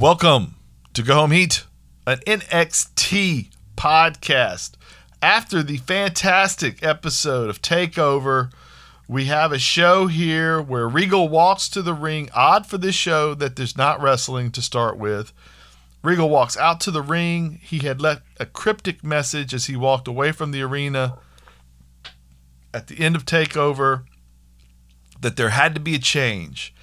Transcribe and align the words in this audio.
Welcome 0.00 0.54
to 0.94 1.02
Go 1.02 1.16
Home 1.16 1.32
Heat, 1.32 1.66
an 2.06 2.20
NXT 2.20 3.50
podcast. 3.76 4.76
After 5.20 5.62
the 5.62 5.76
fantastic 5.76 6.82
episode 6.82 7.50
of 7.50 7.60
Takeover, 7.60 8.50
we 9.06 9.26
have 9.26 9.52
a 9.52 9.58
show 9.58 10.06
here 10.06 10.62
where 10.62 10.88
Regal 10.88 11.28
walks 11.28 11.68
to 11.68 11.82
the 11.82 11.92
ring. 11.92 12.30
Odd 12.34 12.64
for 12.64 12.78
this 12.78 12.94
show 12.94 13.34
that 13.34 13.56
there's 13.56 13.76
not 13.76 14.00
wrestling 14.00 14.50
to 14.52 14.62
start 14.62 14.96
with. 14.96 15.34
Regal 16.02 16.30
walks 16.30 16.56
out 16.56 16.80
to 16.80 16.90
the 16.90 17.02
ring. 17.02 17.60
He 17.62 17.80
had 17.80 18.00
left 18.00 18.22
a 18.38 18.46
cryptic 18.46 19.04
message 19.04 19.52
as 19.52 19.66
he 19.66 19.76
walked 19.76 20.08
away 20.08 20.32
from 20.32 20.50
the 20.50 20.62
arena 20.62 21.18
at 22.72 22.86
the 22.86 23.00
end 23.00 23.16
of 23.16 23.26
Takeover 23.26 24.04
that 25.20 25.36
there 25.36 25.50
had 25.50 25.74
to 25.74 25.80
be 25.80 25.94
a 25.94 25.98
change 25.98 26.74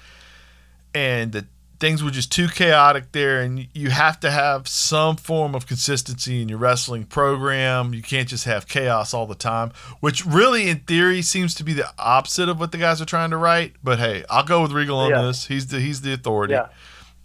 and 0.94 1.32
that 1.32 1.46
things 1.80 2.02
were 2.02 2.10
just 2.10 2.32
too 2.32 2.48
chaotic 2.48 3.12
there 3.12 3.40
and 3.40 3.68
you 3.72 3.90
have 3.90 4.18
to 4.20 4.30
have 4.30 4.66
some 4.66 5.16
form 5.16 5.54
of 5.54 5.66
consistency 5.66 6.42
in 6.42 6.48
your 6.48 6.58
wrestling 6.58 7.04
program 7.04 7.94
you 7.94 8.02
can't 8.02 8.28
just 8.28 8.44
have 8.44 8.66
chaos 8.66 9.14
all 9.14 9.26
the 9.26 9.34
time 9.34 9.70
which 10.00 10.26
really 10.26 10.68
in 10.68 10.78
theory 10.80 11.22
seems 11.22 11.54
to 11.54 11.62
be 11.62 11.72
the 11.72 11.88
opposite 11.98 12.48
of 12.48 12.58
what 12.58 12.72
the 12.72 12.78
guys 12.78 13.00
are 13.00 13.04
trying 13.06 13.30
to 13.30 13.36
write 13.36 13.74
but 13.82 13.98
hey 13.98 14.24
i'll 14.28 14.42
go 14.44 14.60
with 14.62 14.72
regal 14.72 14.98
on 14.98 15.10
Yeah. 15.10 15.22
this 15.22 15.46
he's 15.46 15.68
the 15.68 15.78
he's 15.80 16.00
the 16.00 16.12
authority 16.12 16.54
Yeah, 16.54 16.68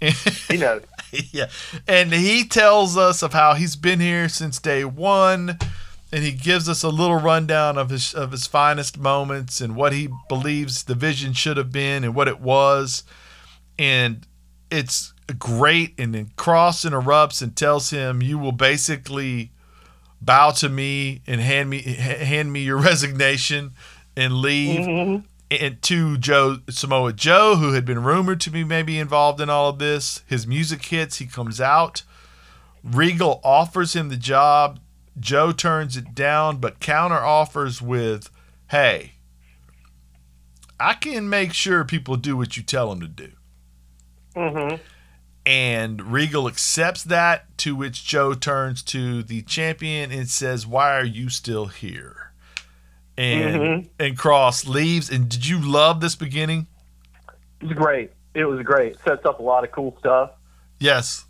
he 0.49 0.58
knows. 0.58 0.81
yeah. 1.31 1.47
And 1.88 2.11
he 2.11 2.44
tells 2.45 2.97
us 2.97 3.22
of 3.23 3.31
how 3.33 3.53
he's 3.53 3.75
been 3.77 3.99
here 4.02 4.27
since 4.27 4.59
day 4.59 4.83
one. 4.83 5.58
And 6.11 6.23
he 6.23 6.31
gives 6.31 6.67
us 6.67 6.83
a 6.83 6.89
little 6.89 7.16
rundown 7.20 7.77
of 7.77 7.89
his 7.89 8.13
of 8.13 8.31
his 8.31 8.45
finest 8.45 8.97
moments 8.99 9.61
and 9.61 9.75
what 9.77 9.94
he 9.94 10.09
believes 10.30 10.83
the 10.83 10.94
vision 10.95 11.31
should 11.33 11.55
have 11.58 11.72
been 11.72 12.03
and 12.03 12.13
what 12.13 12.27
it 12.27 12.39
was. 12.41 13.03
And 13.80 14.27
it's 14.73 15.13
great. 15.37 15.93
And 15.97 16.13
then 16.13 16.31
Kross 16.37 16.85
interrupts 16.85 17.41
and 17.41 17.55
tells 17.55 17.89
him, 17.91 18.21
"You 18.21 18.37
will 18.37 18.52
basically 18.52 19.52
bow 20.21 20.52
to 20.52 20.69
me 20.69 21.21
and 21.27 21.39
hand 21.41 21.69
me 21.69 21.81
hand 21.81 22.52
me 22.52 22.61
your 22.63 22.77
resignation 22.89 23.73
and 24.15 24.35
leave." 24.35 24.81
Mm-hmm. 24.81 25.25
and 25.52 25.81
to 25.83 26.17
Joe 26.17 26.57
Samoa 26.69 27.13
Joe, 27.13 27.55
who 27.57 27.73
had 27.73 27.85
been 27.85 28.03
rumored 28.03 28.41
to 28.41 28.49
be 28.49 28.63
maybe 28.63 28.97
involved 28.99 29.39
in 29.39 29.49
all 29.49 29.69
of 29.69 29.80
this. 29.80 30.23
His 30.25 30.47
music 30.47 30.83
hits, 30.85 31.17
he 31.17 31.25
comes 31.27 31.61
out. 31.61 32.03
Regal 32.83 33.39
offers 33.43 33.95
him 33.95 34.09
the 34.09 34.17
job. 34.17 34.80
Joe 35.19 35.52
turns 35.52 35.95
it 35.95 36.15
down, 36.15 36.58
but 36.58 36.80
counter 36.80 37.19
offers 37.19 37.81
with, 37.81 38.31
"Hey, 38.71 39.13
I 40.80 40.95
can 40.95 41.30
make 41.30 41.53
sure 41.53 41.85
people 41.85 42.15
do 42.17 42.35
what 42.35 42.58
you 42.58 42.63
tell 42.63 42.89
them 42.89 42.99
to 42.99 43.08
do." 43.08 43.33
Hmm 44.36 44.76
And 45.45 46.12
Regal 46.14 46.48
accepts 46.48 47.03
that, 47.03 47.58
to 47.59 47.76
which 47.76 48.06
Joe 48.06 48.34
turns 48.34 48.81
to 48.84 49.23
the 49.23 49.42
champion 49.42 50.12
and 50.12 50.30
says, 50.30 50.66
Why 50.66 50.95
are 50.98 51.03
you 51.06 51.30
still 51.30 51.66
here? 51.67 52.31
And 53.17 53.56
Mhm. 53.61 53.89
and 54.00 54.17
Kross 54.17 54.67
leaves. 54.67 55.09
And 55.09 55.30
did 55.30 55.45
you 55.45 55.59
love 55.59 56.00
this 56.02 56.16
beginning? 56.16 56.67
It 57.61 57.67
was 57.67 57.73
great. 57.78 58.11
It 58.34 58.45
was 58.45 58.64
great. 58.66 58.98
Sets 59.06 59.26
up 59.26 59.39
a 59.39 59.44
lot 59.44 59.64
of 59.64 59.72
cool 59.72 59.95
stuff. 60.00 60.31
Yes. 60.80 61.26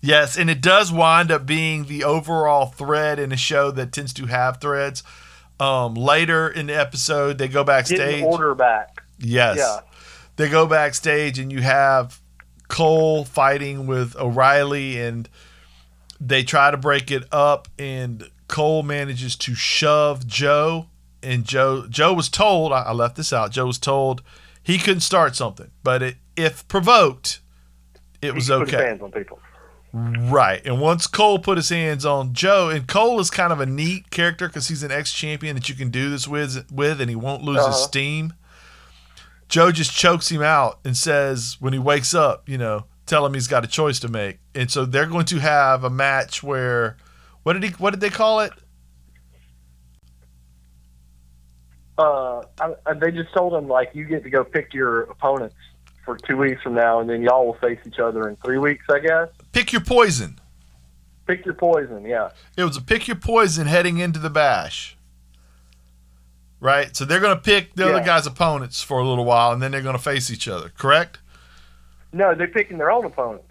Yes. 0.00 0.36
And 0.36 0.48
it 0.48 0.60
does 0.60 0.92
wind 0.92 1.30
up 1.32 1.44
being 1.46 1.86
the 1.86 2.04
overall 2.04 2.66
thread 2.66 3.18
in 3.18 3.32
a 3.32 3.36
show 3.36 3.70
that 3.72 3.90
tends 3.92 4.12
to 4.14 4.26
have 4.26 4.60
threads. 4.60 5.02
Um, 5.58 5.94
later 5.94 6.48
in 6.48 6.66
the 6.66 6.78
episode, 6.78 7.38
they 7.38 7.48
go 7.48 7.64
backstage. 7.64 7.98
Getting 7.98 8.24
order 8.24 8.54
back. 8.54 9.02
Yes. 9.18 9.56
Yeah. 9.58 9.80
They 10.36 10.48
go 10.48 10.66
backstage 10.66 11.38
and 11.38 11.50
you 11.52 11.62
have 11.62 12.20
Cole 12.68 13.24
fighting 13.24 13.86
with 13.86 14.16
O'Reilly 14.16 15.00
and 15.00 15.28
they 16.20 16.42
try 16.42 16.70
to 16.70 16.76
break 16.76 17.10
it 17.10 17.24
up 17.32 17.68
and 17.78 18.30
Cole 18.48 18.82
manages 18.82 19.36
to 19.36 19.54
shove 19.54 20.26
Joe 20.26 20.86
and 21.22 21.44
Joe 21.44 21.86
Joe 21.88 22.12
was 22.12 22.28
told 22.28 22.72
I 22.72 22.82
I 22.82 22.92
left 22.92 23.16
this 23.16 23.32
out. 23.32 23.50
Joe 23.50 23.66
was 23.66 23.78
told 23.78 24.22
he 24.62 24.78
couldn't 24.78 25.00
start 25.00 25.36
something, 25.36 25.70
but 25.82 26.02
it, 26.02 26.16
if 26.36 26.66
provoked, 26.68 27.40
it 28.22 28.34
was 28.34 28.46
He 28.48 28.52
put 28.54 28.66
his 28.68 28.74
okay. 28.74 28.84
hands 28.86 29.02
on 29.02 29.12
people. 29.12 29.38
Right. 29.92 30.60
And 30.66 30.80
once 30.80 31.06
Cole 31.06 31.38
put 31.38 31.56
his 31.56 31.68
hands 31.68 32.04
on 32.04 32.32
Joe, 32.34 32.68
and 32.68 32.88
Cole 32.88 33.20
is 33.20 33.30
kind 33.30 33.52
of 33.52 33.60
a 33.60 33.66
neat 33.66 34.10
character 34.10 34.48
because 34.48 34.66
he's 34.68 34.82
an 34.82 34.90
ex 34.90 35.12
champion 35.12 35.54
that 35.54 35.68
you 35.68 35.74
can 35.76 35.90
do 35.90 36.10
this 36.10 36.26
with, 36.26 36.70
with, 36.72 37.00
and 37.00 37.08
he 37.08 37.14
won't 37.14 37.42
lose 37.42 37.58
his 37.58 37.66
Uh-huh. 37.66 37.74
steam. 37.76 38.32
Joe 39.48 39.70
just 39.70 39.94
chokes 39.94 40.30
him 40.30 40.42
out 40.42 40.80
and 40.84 40.96
says, 40.96 41.56
when 41.60 41.72
he 41.72 41.78
wakes 41.78 42.14
up, 42.14 42.48
you 42.48 42.58
know, 42.58 42.86
tell 43.06 43.24
him 43.24 43.34
he's 43.34 43.48
got 43.48 43.64
a 43.64 43.68
choice 43.68 44.00
to 44.00 44.08
make. 44.08 44.38
And 44.54 44.70
so 44.70 44.84
they're 44.84 45.06
going 45.06 45.26
to 45.26 45.38
have 45.38 45.84
a 45.84 45.90
match 45.90 46.42
where, 46.42 46.96
what 47.42 47.52
did 47.52 47.62
he, 47.62 47.70
what 47.70 47.90
did 47.90 48.00
they 48.00 48.10
call 48.10 48.40
it? 48.40 48.52
Uh, 51.96 52.42
I, 52.60 52.74
I, 52.86 52.94
they 52.94 53.12
just 53.12 53.32
told 53.32 53.54
him 53.54 53.68
like 53.68 53.90
you 53.94 54.04
get 54.04 54.24
to 54.24 54.30
go 54.30 54.42
pick 54.42 54.74
your 54.74 55.02
opponents 55.02 55.54
for 56.04 56.18
two 56.18 56.36
weeks 56.36 56.60
from 56.62 56.74
now, 56.74 57.00
and 57.00 57.08
then 57.08 57.22
y'all 57.22 57.46
will 57.46 57.54
face 57.54 57.78
each 57.86 57.98
other 57.98 58.28
in 58.28 58.36
three 58.44 58.58
weeks. 58.58 58.84
I 58.90 58.98
guess. 58.98 59.28
Pick 59.52 59.72
your 59.72 59.80
poison. 59.80 60.38
Pick 61.26 61.44
your 61.44 61.54
poison. 61.54 62.04
Yeah. 62.04 62.30
It 62.56 62.64
was 62.64 62.76
a 62.76 62.82
pick 62.82 63.06
your 63.06 63.16
poison 63.16 63.66
heading 63.66 63.98
into 63.98 64.18
the 64.18 64.28
bash. 64.28 64.93
Right? 66.64 66.96
So 66.96 67.04
they're 67.04 67.20
going 67.20 67.36
to 67.36 67.42
pick 67.42 67.74
the 67.74 67.90
other 67.90 68.02
guy's 68.02 68.26
opponents 68.26 68.82
for 68.82 68.98
a 68.98 69.06
little 69.06 69.26
while, 69.26 69.52
and 69.52 69.62
then 69.62 69.70
they're 69.70 69.82
going 69.82 69.98
to 69.98 70.02
face 70.02 70.30
each 70.30 70.48
other, 70.48 70.70
correct? 70.70 71.18
No, 72.10 72.34
they're 72.34 72.48
picking 72.48 72.78
their 72.78 72.90
own 72.90 73.04
opponents. 73.04 73.44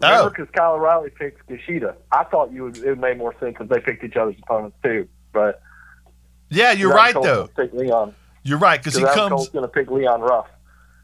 Oh. 0.00 0.08
Remember, 0.08 0.30
because 0.30 0.48
Kyle 0.54 0.72
O'Reilly 0.72 1.10
picked 1.10 1.46
Kushida. 1.46 1.94
I 2.10 2.24
thought 2.24 2.50
you 2.50 2.64
would. 2.64 2.78
It 2.78 2.98
made 2.98 3.18
more 3.18 3.34
sense 3.38 3.56
if 3.60 3.68
they 3.68 3.80
picked 3.80 4.02
each 4.02 4.16
other's 4.16 4.36
opponents 4.42 4.78
too. 4.82 5.06
But 5.34 5.60
Yeah, 6.48 6.72
you're 6.72 6.94
right 6.94 7.14
though. 7.14 7.48
Pick 7.54 7.74
Leon. 7.74 8.14
You're 8.44 8.58
right 8.58 8.80
because 8.80 8.96
he 8.96 9.02
Adam 9.02 9.14
comes. 9.14 9.30
Cole's 9.30 9.48
going 9.50 9.64
to 9.64 9.68
pick 9.68 9.90
Leon 9.90 10.22
Ruff. 10.22 10.46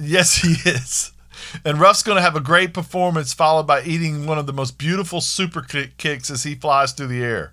Yes, 0.01 0.37
he 0.43 0.53
is. 0.69 1.13
And 1.63 1.79
Ruff's 1.79 2.03
going 2.03 2.17
to 2.17 2.23
have 2.23 2.37
a 2.37 2.41
great 2.41 2.73
performance, 2.73 3.35
followed 3.35 3.67
by 3.67 3.83
eating 3.83 4.27
one 4.27 4.39
of 4.39 4.47
the 4.47 4.53
most 4.55 4.79
beautiful 4.79 5.21
super 5.21 5.61
kick- 5.61 5.99
kicks 5.99 6.31
as 6.31 6.45
he 6.45 6.55
flies 6.55 6.93
through 6.93 7.09
the 7.09 7.23
air. 7.23 7.53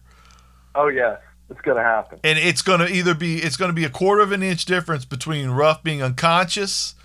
Oh 0.75 0.87
yes, 0.87 1.19
it's 1.49 1.61
going 1.61 1.77
to 1.77 1.83
happen. 1.83 2.19
And 2.23 2.39
it's 2.39 2.61
going 2.61 2.79
to 2.79 2.87
either 2.87 3.13
be 3.13 3.37
it's 3.37 3.57
going 3.57 3.69
to 3.69 3.75
be 3.75 3.85
a 3.85 3.89
quarter 3.89 4.21
of 4.21 4.31
an 4.31 4.41
inch 4.43 4.65
difference 4.65 5.05
between 5.05 5.49
Ruff 5.49 5.83
being 5.83 6.01
unconscious 6.01 6.95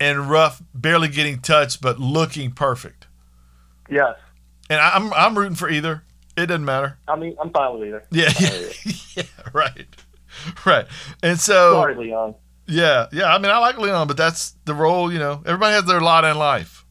and 0.00 0.28
Ruff 0.30 0.62
barely 0.74 1.08
getting 1.08 1.40
touched 1.40 1.80
but 1.80 1.98
looking 1.98 2.50
perfect. 2.52 3.06
Yes. 3.90 4.16
And 4.70 4.80
I- 4.80 4.90
I'm 4.96 5.12
I'm 5.14 5.38
rooting 5.38 5.54
for 5.56 5.68
either. 5.68 6.02
It 6.36 6.46
doesn't 6.46 6.64
matter. 6.64 6.98
I 7.06 7.16
mean, 7.16 7.36
I'm 7.40 7.50
fine 7.50 7.78
with 7.78 7.86
either. 7.88 8.04
Yeah, 8.10 8.32
yeah, 8.40 8.92
yeah, 9.16 9.22
right, 9.52 9.86
right. 10.66 10.86
And 11.22 11.38
so 11.38 11.74
Sorry, 11.74 11.94
Leon. 11.94 12.34
yeah, 12.66 13.06
yeah. 13.12 13.32
I 13.32 13.38
mean, 13.38 13.52
I 13.52 13.58
like 13.58 13.78
Leon, 13.78 14.08
but 14.08 14.16
that's 14.16 14.56
the 14.64 14.74
role. 14.74 15.12
You 15.12 15.20
know, 15.20 15.42
everybody 15.46 15.74
has 15.74 15.84
their 15.84 16.00
lot 16.00 16.24
in 16.24 16.36
life. 16.36 16.84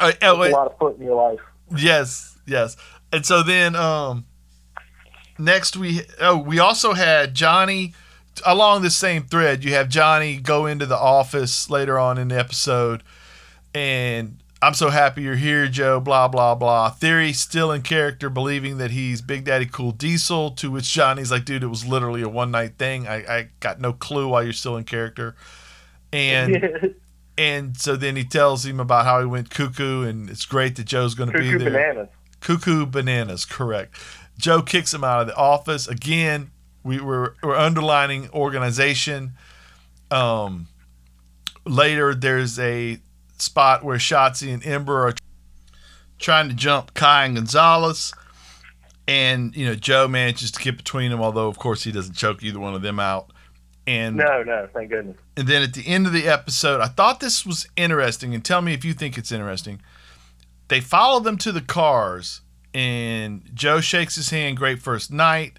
Uh, 0.00 0.12
oh, 0.22 0.42
a 0.42 0.50
lot 0.50 0.66
of 0.66 0.78
foot 0.78 0.96
in 0.98 1.04
your 1.04 1.14
life. 1.14 1.38
Yes, 1.76 2.36
yes. 2.46 2.76
And 3.12 3.24
so 3.26 3.42
then 3.42 3.74
um 3.74 4.24
next 5.38 5.76
we 5.76 6.02
oh 6.20 6.36
we 6.38 6.58
also 6.58 6.92
had 6.94 7.34
Johnny 7.34 7.94
along 8.46 8.82
the 8.82 8.90
same 8.90 9.24
thread. 9.24 9.64
You 9.64 9.72
have 9.74 9.88
Johnny 9.88 10.36
go 10.36 10.66
into 10.66 10.86
the 10.86 10.98
office 10.98 11.68
later 11.70 11.98
on 11.98 12.18
in 12.18 12.28
the 12.28 12.38
episode 12.38 13.02
and 13.74 14.36
I'm 14.62 14.74
so 14.74 14.90
happy 14.90 15.22
you're 15.22 15.36
here, 15.36 15.68
Joe, 15.68 16.00
blah 16.00 16.28
blah 16.28 16.54
blah. 16.54 16.90
Theory 16.90 17.32
still 17.32 17.72
in 17.72 17.80
character 17.80 18.28
believing 18.28 18.76
that 18.78 18.90
he's 18.90 19.22
Big 19.22 19.44
Daddy 19.44 19.64
Cool 19.64 19.92
Diesel, 19.92 20.50
to 20.52 20.70
which 20.70 20.92
Johnny's 20.92 21.30
like, 21.30 21.46
dude, 21.46 21.62
it 21.62 21.68
was 21.68 21.86
literally 21.86 22.20
a 22.20 22.28
one 22.28 22.50
night 22.50 22.74
thing. 22.76 23.08
I, 23.08 23.16
I 23.38 23.48
got 23.60 23.80
no 23.80 23.94
clue 23.94 24.28
why 24.28 24.42
you're 24.42 24.52
still 24.52 24.76
in 24.76 24.84
character. 24.84 25.34
And 26.12 26.94
and 27.38 27.76
so 27.78 27.96
then 27.96 28.16
he 28.16 28.24
tells 28.24 28.66
him 28.66 28.80
about 28.80 29.06
how 29.06 29.20
he 29.20 29.26
went 29.26 29.48
cuckoo 29.48 30.02
and 30.02 30.28
it's 30.28 30.44
great 30.44 30.76
that 30.76 30.84
Joe's 30.84 31.14
gonna 31.14 31.32
be 31.32 31.50
Cuckoo 31.50 31.58
there. 31.58 31.70
bananas. 31.70 32.08
Cuckoo 32.40 32.86
bananas, 32.86 33.44
correct. 33.44 33.94
Joe 34.38 34.62
kicks 34.62 34.92
him 34.94 35.04
out 35.04 35.20
of 35.20 35.26
the 35.26 35.36
office. 35.36 35.86
Again, 35.86 36.50
we 36.82 36.98
were 37.00 37.36
we're 37.42 37.56
underlining 37.56 38.30
organization. 38.30 39.32
Um, 40.10 40.68
later, 41.66 42.14
there's 42.14 42.58
a 42.58 43.00
spot 43.38 43.84
where 43.84 43.98
Shotzi 43.98 44.52
and 44.52 44.64
Ember 44.64 45.08
are 45.08 45.14
trying 46.18 46.48
to 46.48 46.54
jump 46.54 46.94
Kai 46.94 47.26
and 47.26 47.34
Gonzalez. 47.36 48.12
And, 49.08 49.56
you 49.56 49.66
know, 49.66 49.74
Joe 49.74 50.06
manages 50.06 50.52
to 50.52 50.62
get 50.62 50.76
between 50.76 51.10
them, 51.10 51.20
although, 51.20 51.48
of 51.48 51.58
course, 51.58 51.82
he 51.82 51.90
doesn't 51.90 52.14
choke 52.14 52.42
either 52.42 52.60
one 52.60 52.74
of 52.74 52.82
them 52.82 53.00
out. 53.00 53.32
And 53.86 54.16
No, 54.16 54.42
no, 54.44 54.68
thank 54.72 54.90
goodness. 54.90 55.16
and 55.36 55.48
then 55.48 55.62
at 55.62 55.74
the 55.74 55.86
end 55.86 56.06
of 56.06 56.12
the 56.12 56.28
episode, 56.28 56.80
I 56.80 56.86
thought 56.86 57.18
this 57.18 57.44
was 57.44 57.66
interesting, 57.76 58.34
and 58.34 58.44
tell 58.44 58.62
me 58.62 58.72
if 58.72 58.84
you 58.84 58.92
think 58.94 59.18
it's 59.18 59.32
interesting. 59.32 59.80
They 60.70 60.80
follow 60.80 61.18
them 61.18 61.36
to 61.38 61.50
the 61.50 61.60
cars, 61.60 62.42
and 62.72 63.42
Joe 63.52 63.80
shakes 63.80 64.14
his 64.14 64.30
hand, 64.30 64.56
great 64.56 64.78
first 64.78 65.10
night. 65.12 65.58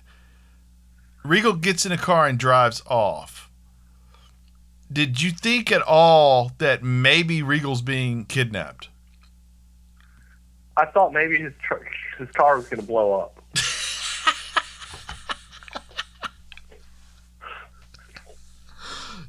Regal 1.26 1.52
gets 1.52 1.86
in 1.86 1.92
a 1.92 1.98
car 1.98 2.28
and 2.28 2.40
drives 2.40 2.82
off. 2.88 3.50
did 4.90 5.22
you 5.22 5.32
think 5.32 5.70
at 5.70 5.82
all 5.82 6.54
that 6.60 6.82
maybe 6.82 7.44
Regal's 7.44 7.82
being 7.82 8.24
kidnapped? 8.24 8.88
I 10.78 10.86
thought 10.86 11.12
maybe 11.12 11.38
his 11.38 11.54
tr- 11.62 11.84
his 12.18 12.32
car 12.32 12.56
was 12.56 12.68
going 12.70 12.80
to 12.80 12.88
blow 12.88 13.14
up. 13.20 13.38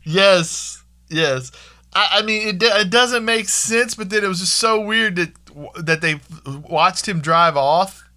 Yes, 0.04 0.82
yes. 1.08 1.52
I, 1.94 2.08
I 2.18 2.22
mean, 2.22 2.48
it, 2.48 2.62
it 2.62 2.90
doesn't 2.90 3.24
make 3.24 3.48
sense, 3.48 3.94
but 3.94 4.10
then 4.10 4.24
it 4.24 4.26
was 4.26 4.40
just 4.40 4.56
so 4.56 4.80
weird 4.80 5.14
that 5.16 5.32
that 5.80 6.00
they 6.00 6.20
watched 6.68 7.08
him 7.08 7.20
drive 7.20 7.56
off. 7.56 8.08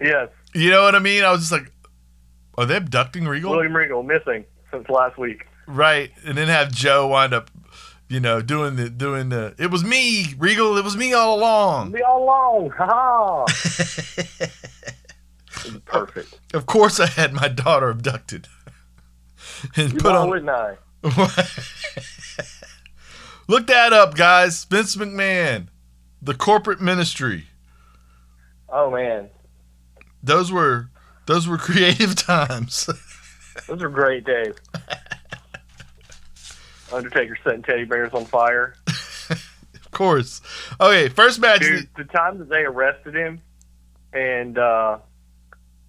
Yes, 0.00 0.28
You 0.54 0.70
know 0.70 0.82
what 0.82 0.94
I 0.94 0.98
mean? 0.98 1.24
I 1.24 1.30
was 1.32 1.40
just 1.40 1.52
like, 1.52 1.72
are 2.58 2.66
they 2.66 2.76
abducting 2.76 3.26
Regal? 3.26 3.52
William 3.52 3.74
Regal 3.76 4.02
missing 4.02 4.44
since 4.70 4.88
last 4.88 5.16
week. 5.18 5.46
Right, 5.66 6.10
and 6.24 6.36
then 6.36 6.48
have 6.48 6.70
Joe 6.70 7.08
wind 7.08 7.32
up, 7.34 7.50
you 8.08 8.20
know, 8.20 8.40
doing 8.42 8.76
the 8.76 8.88
doing 8.90 9.30
the. 9.30 9.54
It 9.58 9.70
was 9.70 9.82
me, 9.84 10.34
Regal. 10.38 10.76
It 10.76 10.84
was 10.84 10.96
me 10.96 11.12
all 11.12 11.38
along. 11.38 11.92
Be 11.92 12.02
all 12.02 12.22
along, 12.24 12.70
ha 12.70 12.86
ha. 12.86 13.44
Perfect. 15.86 16.38
Of 16.54 16.66
course, 16.66 17.00
I 17.00 17.06
had 17.06 17.32
my 17.32 17.48
daughter 17.48 17.88
abducted 17.88 18.46
and 19.76 19.92
You 19.94 19.98
put 19.98 20.12
on. 20.12 20.28
wouldn't 20.28 20.50
I? 20.50 20.76
Look 23.48 23.66
that 23.68 23.92
up, 23.92 24.14
guys. 24.16 24.64
Vince 24.64 24.96
McMahon, 24.96 25.68
the 26.22 26.34
corporate 26.34 26.80
ministry. 26.80 27.46
Oh 28.68 28.90
man, 28.90 29.28
Those 30.22 30.50
were 30.50 30.90
those 31.26 31.46
were 31.48 31.58
creative 31.58 32.16
times. 32.16 32.88
those 33.68 33.82
are 33.82 33.88
great 33.88 34.24
days. 34.24 34.54
Undertaker 36.92 37.36
setting 37.42 37.62
teddy 37.62 37.84
bears 37.84 38.12
on 38.12 38.24
fire. 38.26 38.74
of 39.30 39.90
course. 39.90 40.40
Okay, 40.80 41.08
first 41.08 41.40
match. 41.40 41.60
Dude, 41.60 41.88
the 41.96 42.04
time 42.04 42.38
that 42.38 42.48
they 42.48 42.60
arrested 42.64 43.16
him, 43.16 43.40
and 44.12 44.56
uh, 44.56 44.98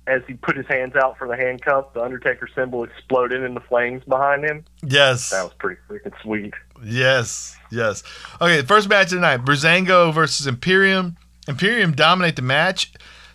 as 0.07 0.23
he 0.27 0.33
put 0.33 0.57
his 0.57 0.65
hands 0.65 0.95
out 0.95 1.19
for 1.19 1.27
the 1.27 1.37
handcuff, 1.37 1.93
the 1.93 2.01
Undertaker 2.01 2.49
symbol 2.55 2.83
exploded 2.83 3.43
in 3.43 3.53
the 3.53 3.59
flames 3.59 4.03
behind 4.05 4.43
him. 4.43 4.65
Yes. 4.81 5.29
That 5.29 5.43
was 5.43 5.53
pretty 5.59 5.79
freaking 5.87 6.19
sweet. 6.23 6.55
Yes, 6.83 7.55
yes. 7.71 8.03
Okay, 8.41 8.61
first 8.61 8.89
match 8.89 9.07
of 9.07 9.15
the 9.15 9.21
night: 9.21 9.45
Breezango 9.45 10.13
versus 10.13 10.47
Imperium. 10.47 11.17
Imperium 11.47 11.93
dominate 11.93 12.35
the 12.35 12.41
match. 12.41 12.93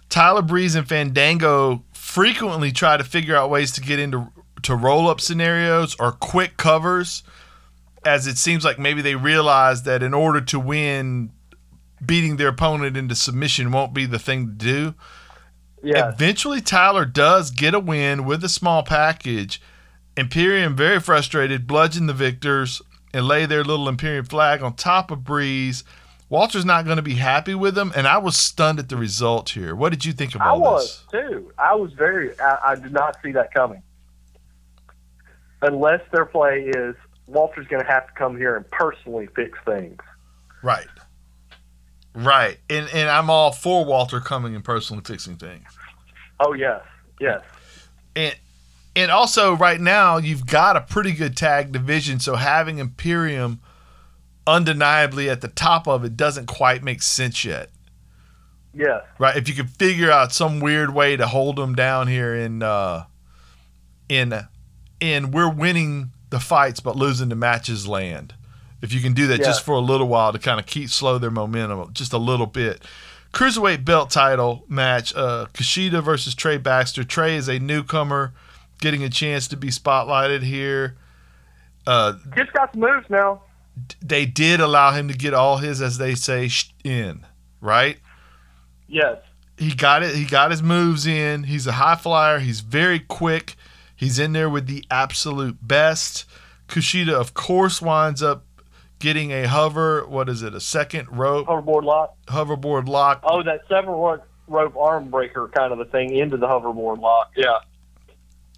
Tyler 0.08 0.42
Breeze 0.42 0.74
and 0.74 0.86
Fandango 0.86 1.84
frequently 1.92 2.70
try 2.72 2.98
to 2.98 3.04
figure 3.04 3.34
out 3.34 3.48
ways 3.48 3.72
to 3.72 3.80
get 3.80 3.98
into 3.98 4.30
to 4.62 4.76
roll 4.76 5.08
up 5.08 5.20
scenarios 5.20 5.96
or 5.98 6.12
quick 6.12 6.56
covers, 6.56 7.22
as 8.04 8.26
it 8.26 8.36
seems 8.36 8.64
like 8.64 8.78
maybe 8.78 9.02
they 9.02 9.14
realize 9.14 9.82
that 9.84 10.02
in 10.02 10.14
order 10.14 10.40
to 10.40 10.60
win, 10.60 11.32
beating 12.04 12.36
their 12.36 12.48
opponent 12.48 12.96
into 12.96 13.14
submission 13.14 13.72
won't 13.72 13.94
be 13.94 14.06
the 14.06 14.18
thing 14.18 14.46
to 14.46 14.52
do. 14.52 14.94
Yeah, 15.82 16.10
Eventually, 16.10 16.60
Tyler 16.60 17.04
does 17.04 17.50
get 17.50 17.74
a 17.74 17.80
win 17.80 18.24
with 18.24 18.44
a 18.44 18.48
small 18.48 18.84
package. 18.84 19.60
Imperium, 20.16 20.76
very 20.76 21.00
frustrated, 21.00 21.66
bludgeon 21.66 22.06
the 22.06 22.12
victors 22.12 22.82
and 23.12 23.26
lay 23.26 23.46
their 23.46 23.64
little 23.64 23.88
Imperial 23.88 24.24
flag 24.24 24.62
on 24.62 24.74
top 24.74 25.10
of 25.10 25.24
Breeze. 25.24 25.84
Walter's 26.28 26.64
not 26.64 26.86
going 26.86 26.96
to 26.96 27.02
be 27.02 27.14
happy 27.16 27.54
with 27.54 27.74
them, 27.74 27.92
and 27.94 28.06
I 28.08 28.16
was 28.18 28.38
stunned 28.38 28.78
at 28.78 28.88
the 28.88 28.96
result 28.96 29.50
here. 29.50 29.74
What 29.74 29.90
did 29.90 30.04
you 30.04 30.12
think 30.14 30.34
of 30.34 30.40
I 30.40 30.48
all 30.48 30.60
was 30.60 31.04
this? 31.12 31.28
too. 31.28 31.52
I 31.58 31.74
was 31.74 31.92
very. 31.92 32.38
I, 32.40 32.58
I 32.68 32.74
did 32.76 32.92
not 32.92 33.16
see 33.22 33.32
that 33.32 33.52
coming. 33.52 33.82
Unless 35.60 36.00
their 36.10 36.24
play 36.24 36.70
is 36.74 36.96
Walter's 37.26 37.66
going 37.68 37.84
to 37.84 37.88
have 37.88 38.06
to 38.06 38.12
come 38.14 38.36
here 38.36 38.56
and 38.56 38.68
personally 38.70 39.28
fix 39.36 39.58
things. 39.64 40.00
Right. 40.62 40.86
Right. 42.14 42.58
And 42.68 42.88
and 42.92 43.08
I'm 43.08 43.30
all 43.30 43.52
for 43.52 43.84
Walter 43.84 44.20
coming 44.20 44.54
and 44.54 44.64
personally 44.64 45.02
fixing 45.06 45.36
things. 45.36 45.66
Oh 46.40 46.54
yes, 46.54 46.82
yes, 47.20 47.40
And 48.16 48.34
and 48.94 49.10
also 49.10 49.54
right 49.54 49.80
now 49.80 50.16
you've 50.18 50.46
got 50.46 50.76
a 50.76 50.80
pretty 50.80 51.12
good 51.12 51.36
tag 51.36 51.72
division, 51.72 52.20
so 52.20 52.36
having 52.36 52.78
Imperium 52.78 53.60
undeniably 54.46 55.30
at 55.30 55.40
the 55.40 55.48
top 55.48 55.86
of 55.86 56.04
it 56.04 56.16
doesn't 56.16 56.46
quite 56.46 56.82
make 56.82 57.00
sense 57.02 57.44
yet. 57.44 57.70
Yeah. 58.74 59.00
Right? 59.18 59.36
If 59.36 59.48
you 59.48 59.54
could 59.54 59.70
figure 59.70 60.10
out 60.10 60.32
some 60.32 60.58
weird 60.60 60.94
way 60.94 61.16
to 61.16 61.26
hold 61.26 61.56
them 61.56 61.74
down 61.74 62.08
here 62.08 62.34
in 62.34 62.62
uh 62.62 63.04
in 64.08 64.32
in 65.00 65.30
we're 65.30 65.50
winning 65.50 66.10
the 66.30 66.40
fights 66.40 66.80
but 66.80 66.96
losing 66.96 67.28
the 67.28 67.36
matches 67.36 67.86
land. 67.86 68.34
If 68.80 68.92
you 68.92 69.00
can 69.00 69.12
do 69.12 69.26
that 69.28 69.38
Yeah. 69.40 69.46
just 69.46 69.62
for 69.62 69.72
a 69.74 69.80
little 69.80 70.08
while 70.08 70.32
to 70.32 70.38
kind 70.38 70.58
of 70.58 70.66
keep 70.66 70.88
slow 70.90 71.18
their 71.18 71.30
momentum 71.30 71.92
just 71.92 72.12
a 72.12 72.18
little 72.18 72.46
bit. 72.46 72.82
Cruiserweight 73.32 73.84
belt 73.84 74.10
title 74.10 74.64
match, 74.68 75.14
uh 75.14 75.46
Kushida 75.54 76.02
versus 76.02 76.34
Trey 76.34 76.56
Baxter. 76.56 77.04
Trey 77.04 77.36
is 77.36 77.48
a 77.48 77.58
newcomer 77.58 78.32
getting 78.82 79.02
a 79.02 79.08
chance 79.08 79.48
to 79.48 79.56
be 79.56 79.68
spotlighted 79.68 80.42
here. 80.42 80.98
Uh 81.86 82.12
Just 82.36 82.52
got 82.52 82.72
some 82.72 82.82
moves 82.82 83.06
now. 83.08 83.40
they 84.02 84.26
did 84.26 84.60
allow 84.60 84.90
him 84.92 85.08
to 85.08 85.14
get 85.14 85.32
all 85.32 85.56
his 85.56 85.80
as 85.80 85.96
they 85.96 86.14
say 86.14 86.48
sh- 86.48 86.72
in, 86.84 87.24
right? 87.62 87.96
Yes, 88.88 89.16
he 89.56 89.74
got 89.74 90.02
it. 90.02 90.14
He 90.14 90.24
got 90.26 90.50
his 90.50 90.62
moves 90.62 91.06
in. 91.06 91.44
He's 91.44 91.66
a 91.66 91.72
high 91.72 91.94
flyer. 91.96 92.38
He's 92.40 92.60
very 92.60 92.98
quick. 93.00 93.56
He's 93.96 94.18
in 94.18 94.32
there 94.32 94.50
with 94.50 94.66
the 94.66 94.84
absolute 94.90 95.56
best. 95.66 96.24
Kushida, 96.68 97.12
of 97.12 97.32
course, 97.34 97.80
winds 97.80 98.22
up 98.22 98.44
getting 98.98 99.30
a 99.30 99.44
hover. 99.48 100.06
What 100.06 100.28
is 100.28 100.42
it? 100.42 100.54
A 100.54 100.60
second 100.60 101.08
rope 101.16 101.46
hoverboard 101.46 101.84
lock. 101.84 102.16
hoverboard 102.26 102.88
lock. 102.88 103.20
Oh, 103.24 103.42
that 103.42 103.60
seven 103.68 103.90
rope 103.90 104.22
rope 104.48 104.76
arm 104.76 105.08
breaker 105.10 105.48
kind 105.54 105.72
of 105.72 105.80
a 105.80 105.84
thing 105.86 106.14
into 106.16 106.36
the 106.36 106.46
hoverboard 106.46 107.00
lock. 107.00 107.30
Yeah, 107.36 107.58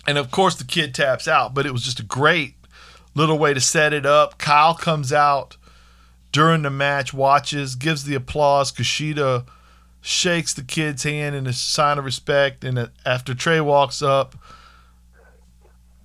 And 0.07 0.19
of 0.19 0.31
course, 0.31 0.55
the 0.57 0.65
kid 0.65 0.95
taps 0.95 1.27
out. 1.29 1.55
But 1.55 1.67
it 1.67 1.73
was 1.73 1.83
just 1.83 2.01
a 2.01 2.05
great 2.05 2.55
little 3.15 3.39
way 3.39 3.55
to 3.55 3.61
set 3.61 3.93
it 3.93 4.05
up. 4.07 4.39
Kyle 4.39 4.75
comes 4.75 5.13
out 5.13 5.57
during 6.33 6.63
the 6.63 6.71
match, 6.71 7.15
watches, 7.15 7.75
gives 7.77 8.05
the 8.05 8.15
applause. 8.15 8.73
Kushida 8.73 9.47
shakes 10.01 10.53
the 10.53 10.63
kid's 10.63 11.05
hand 11.05 11.35
in 11.35 11.47
a 11.47 11.53
sign 11.53 11.99
of 11.99 12.05
respect. 12.05 12.65
And 12.65 12.91
after 13.07 13.35
Trey 13.35 13.61
walks 13.61 14.03
up, 14.03 14.35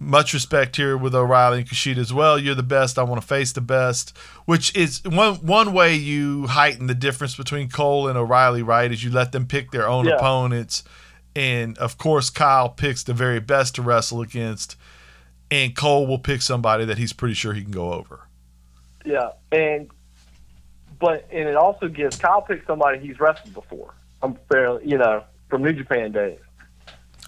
much 0.02 0.34
respect 0.34 0.78
here 0.78 0.96
with 0.96 1.14
O'Reilly 1.14 1.60
and 1.60 1.68
Kushida 1.68 1.98
as 1.98 2.14
well. 2.14 2.40
You're 2.40 2.56
the 2.56 2.64
best. 2.64 2.98
I 2.98 3.04
want 3.04 3.20
to 3.22 3.28
face 3.28 3.52
the 3.52 3.60
best, 3.62 4.16
which 4.46 4.74
is 4.76 5.02
one 5.04 5.36
one 5.46 5.74
way 5.74 5.96
you 5.96 6.48
heighten 6.48 6.88
the 6.88 6.96
difference 6.96 7.36
between 7.36 7.70
Cole 7.70 8.08
and 8.08 8.18
O'Reilly. 8.18 8.62
Right, 8.64 8.92
is 8.92 9.04
you 9.04 9.12
let 9.12 9.34
them 9.34 9.46
pick 9.46 9.72
their 9.72 9.90
own 9.90 10.06
Yeah. 10.06 10.14
opponents, 10.16 10.84
and 11.36 11.78
of 11.78 11.98
course 11.98 12.30
Kyle 12.30 12.70
picks 12.70 13.04
the 13.04 13.14
very 13.14 13.40
best 13.40 13.76
to 13.76 13.82
wrestle 13.82 14.22
against, 14.22 14.76
and 15.52 15.76
Cole 15.76 16.08
will 16.08 16.20
pick 16.20 16.42
somebody 16.42 16.86
that 16.86 16.98
he's 16.98 17.14
pretty 17.14 17.36
sure 17.36 17.54
he 17.54 17.62
can 17.62 17.72
go 17.72 17.94
over. 17.94 18.22
yeah, 19.06 19.32
and 19.52 19.90
but 21.00 21.28
and 21.32 21.48
it 21.48 21.56
also 21.56 21.88
gives 21.88 22.18
Kyle 22.18 22.42
pick 22.42 22.66
somebody 22.66 23.00
he's 23.00 23.20
wrestled 23.20 23.54
before. 23.54 23.94
I'm 24.22 24.38
fairly, 24.52 24.88
you 24.88 24.98
know, 24.98 25.24
from 25.50 25.64
New 25.64 25.74
Japan 25.74 26.12
days. 26.12 26.40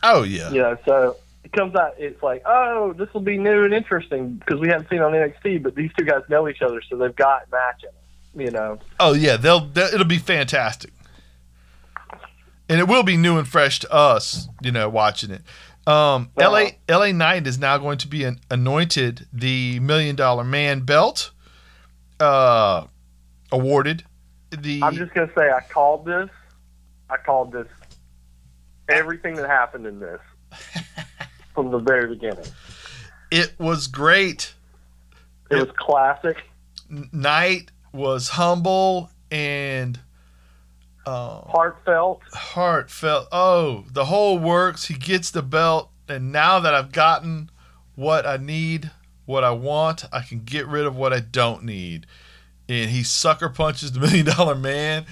Oh 0.03 0.23
yeah, 0.23 0.51
You 0.51 0.61
know, 0.61 0.77
so 0.85 1.15
it 1.43 1.51
comes 1.53 1.75
out. 1.75 1.93
It's 1.97 2.21
like, 2.21 2.41
oh, 2.45 2.93
this 2.97 3.13
will 3.13 3.21
be 3.21 3.37
new 3.37 3.63
and 3.63 3.73
interesting 3.73 4.35
because 4.35 4.59
we 4.59 4.67
haven't 4.67 4.89
seen 4.89 4.99
on 5.01 5.11
NXT, 5.13 5.63
but 5.63 5.75
these 5.75 5.91
two 5.97 6.05
guys 6.05 6.21
know 6.27 6.47
each 6.49 6.61
other, 6.61 6.81
so 6.89 6.97
they've 6.97 7.15
got 7.15 7.49
matching. 7.51 7.89
You 8.33 8.51
know, 8.51 8.79
oh 8.99 9.13
yeah. 9.13 9.37
They'll, 9.37 9.61
they'll 9.61 9.93
it'll 9.93 10.05
be 10.05 10.17
fantastic, 10.17 10.91
and 12.69 12.79
it 12.79 12.87
will 12.87 13.03
be 13.03 13.17
new 13.17 13.37
and 13.37 13.47
fresh 13.47 13.79
to 13.79 13.91
us. 13.91 14.47
You 14.61 14.71
know, 14.71 14.89
watching 14.89 15.31
it. 15.31 15.41
Um. 15.87 16.29
LA 16.39 16.69
LA 16.89 17.11
Knight 17.11 17.47
is 17.47 17.57
now 17.57 17.77
going 17.77 17.97
to 17.99 18.07
be 18.07 18.23
an, 18.23 18.39
anointed 18.49 19.27
the 19.33 19.79
Million 19.79 20.15
Dollar 20.15 20.43
Man 20.43 20.81
belt, 20.81 21.31
uh, 22.19 22.85
awarded. 23.51 24.03
The 24.51 24.81
I'm 24.83 24.95
just 24.95 25.13
gonna 25.13 25.31
say 25.35 25.49
I 25.49 25.61
called 25.61 26.05
this. 26.05 26.29
I 27.09 27.17
called 27.17 27.51
this 27.51 27.67
everything 28.89 29.35
that 29.35 29.47
happened 29.47 29.85
in 29.85 29.99
this 29.99 30.19
from 31.53 31.71
the 31.71 31.79
very 31.79 32.07
beginning. 32.13 32.45
it 33.31 33.53
was 33.57 33.87
great. 33.87 34.53
It 35.49 35.57
Yep. 35.57 35.67
was 35.67 35.75
classic. 35.77 36.37
Knight 37.13 37.71
was 37.93 38.29
humble 38.29 39.09
and 39.29 39.99
uh, 41.05 41.41
heartfelt. 41.41 42.21
heartfelt. 42.33 43.27
Oh, 43.31 43.85
the 43.91 44.05
whole 44.05 44.37
works. 44.39 44.85
He 44.85 44.93
gets 44.93 45.31
the 45.31 45.41
belt, 45.41 45.89
and 46.07 46.31
now 46.31 46.59
that 46.59 46.73
I've 46.73 46.91
gotten 46.91 47.49
what 47.95 48.25
I 48.25 48.37
need, 48.37 48.91
what 49.25 49.43
I 49.43 49.51
want, 49.51 50.05
I 50.11 50.21
can 50.21 50.39
get 50.43 50.67
rid 50.67 50.85
of 50.85 50.95
what 50.95 51.13
I 51.13 51.19
don't 51.19 51.63
need. 51.63 52.05
And 52.69 52.89
he 52.89 53.03
sucker 53.03 53.49
punches 53.49 53.91
the 53.91 53.99
million 54.01 54.25
dollar 54.27 54.55
man, 54.55 55.05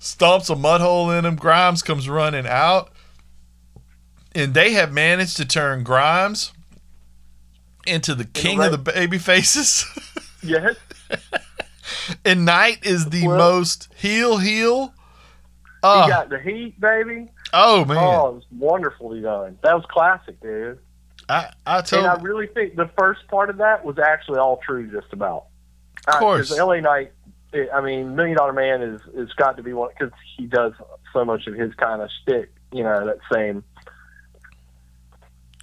stomps 0.00 0.50
a 0.50 0.56
mud 0.56 0.80
hole 0.80 1.10
in 1.10 1.24
him. 1.24 1.36
Grimes 1.36 1.82
comes 1.82 2.08
running 2.08 2.46
out, 2.46 2.90
and 4.34 4.54
they 4.54 4.72
have 4.72 4.92
managed 4.92 5.36
to 5.38 5.44
turn 5.46 5.82
Grimes 5.84 6.52
into 7.86 8.14
the 8.14 8.24
king 8.24 8.60
of 8.62 8.70
the 8.72 8.78
baby 8.78 9.18
faces. 9.18 9.84
Yes. 10.42 10.74
and 12.24 12.46
Knight 12.46 12.78
is 12.82 13.10
the 13.10 13.26
Well- 13.26 13.36
most 13.36 13.88
heel 13.94 14.38
heel. 14.38 14.94
He 15.82 15.88
Oh, 15.88 16.08
got 16.08 16.28
the 16.28 16.38
heat, 16.38 16.78
baby. 16.80 17.28
oh 17.54 17.84
man, 17.86 17.96
Oh, 17.98 18.28
it 18.28 18.34
was 18.34 18.44
wonderfully 18.56 19.20
done. 19.22 19.58
That 19.62 19.74
was 19.74 19.84
classic, 19.90 20.40
dude. 20.40 20.78
I 21.28 21.52
I 21.66 21.80
told 21.82 22.04
and 22.04 22.10
I 22.12 22.20
really 22.22 22.48
think 22.48 22.76
the 22.76 22.90
first 22.98 23.26
part 23.28 23.50
of 23.50 23.56
that 23.58 23.84
was 23.84 23.98
actually 23.98 24.38
all 24.38 24.58
true, 24.66 24.90
just 24.90 25.12
about. 25.12 25.46
Of 26.08 26.14
uh, 26.14 26.18
course. 26.18 26.50
Because 26.50 26.66
LA 26.66 26.80
Knight, 26.80 27.12
I 27.72 27.80
mean, 27.80 28.14
Million 28.16 28.36
Dollar 28.36 28.52
Man 28.52 28.82
is 28.82 29.00
is 29.14 29.32
got 29.34 29.56
to 29.56 29.62
be 29.62 29.72
one 29.72 29.90
because 29.96 30.12
he 30.36 30.46
does 30.46 30.72
so 31.12 31.24
much 31.24 31.46
of 31.46 31.54
his 31.54 31.72
kind 31.74 32.02
of 32.02 32.10
shtick. 32.22 32.50
You 32.72 32.82
know, 32.84 33.06
that 33.06 33.18
same. 33.32 33.64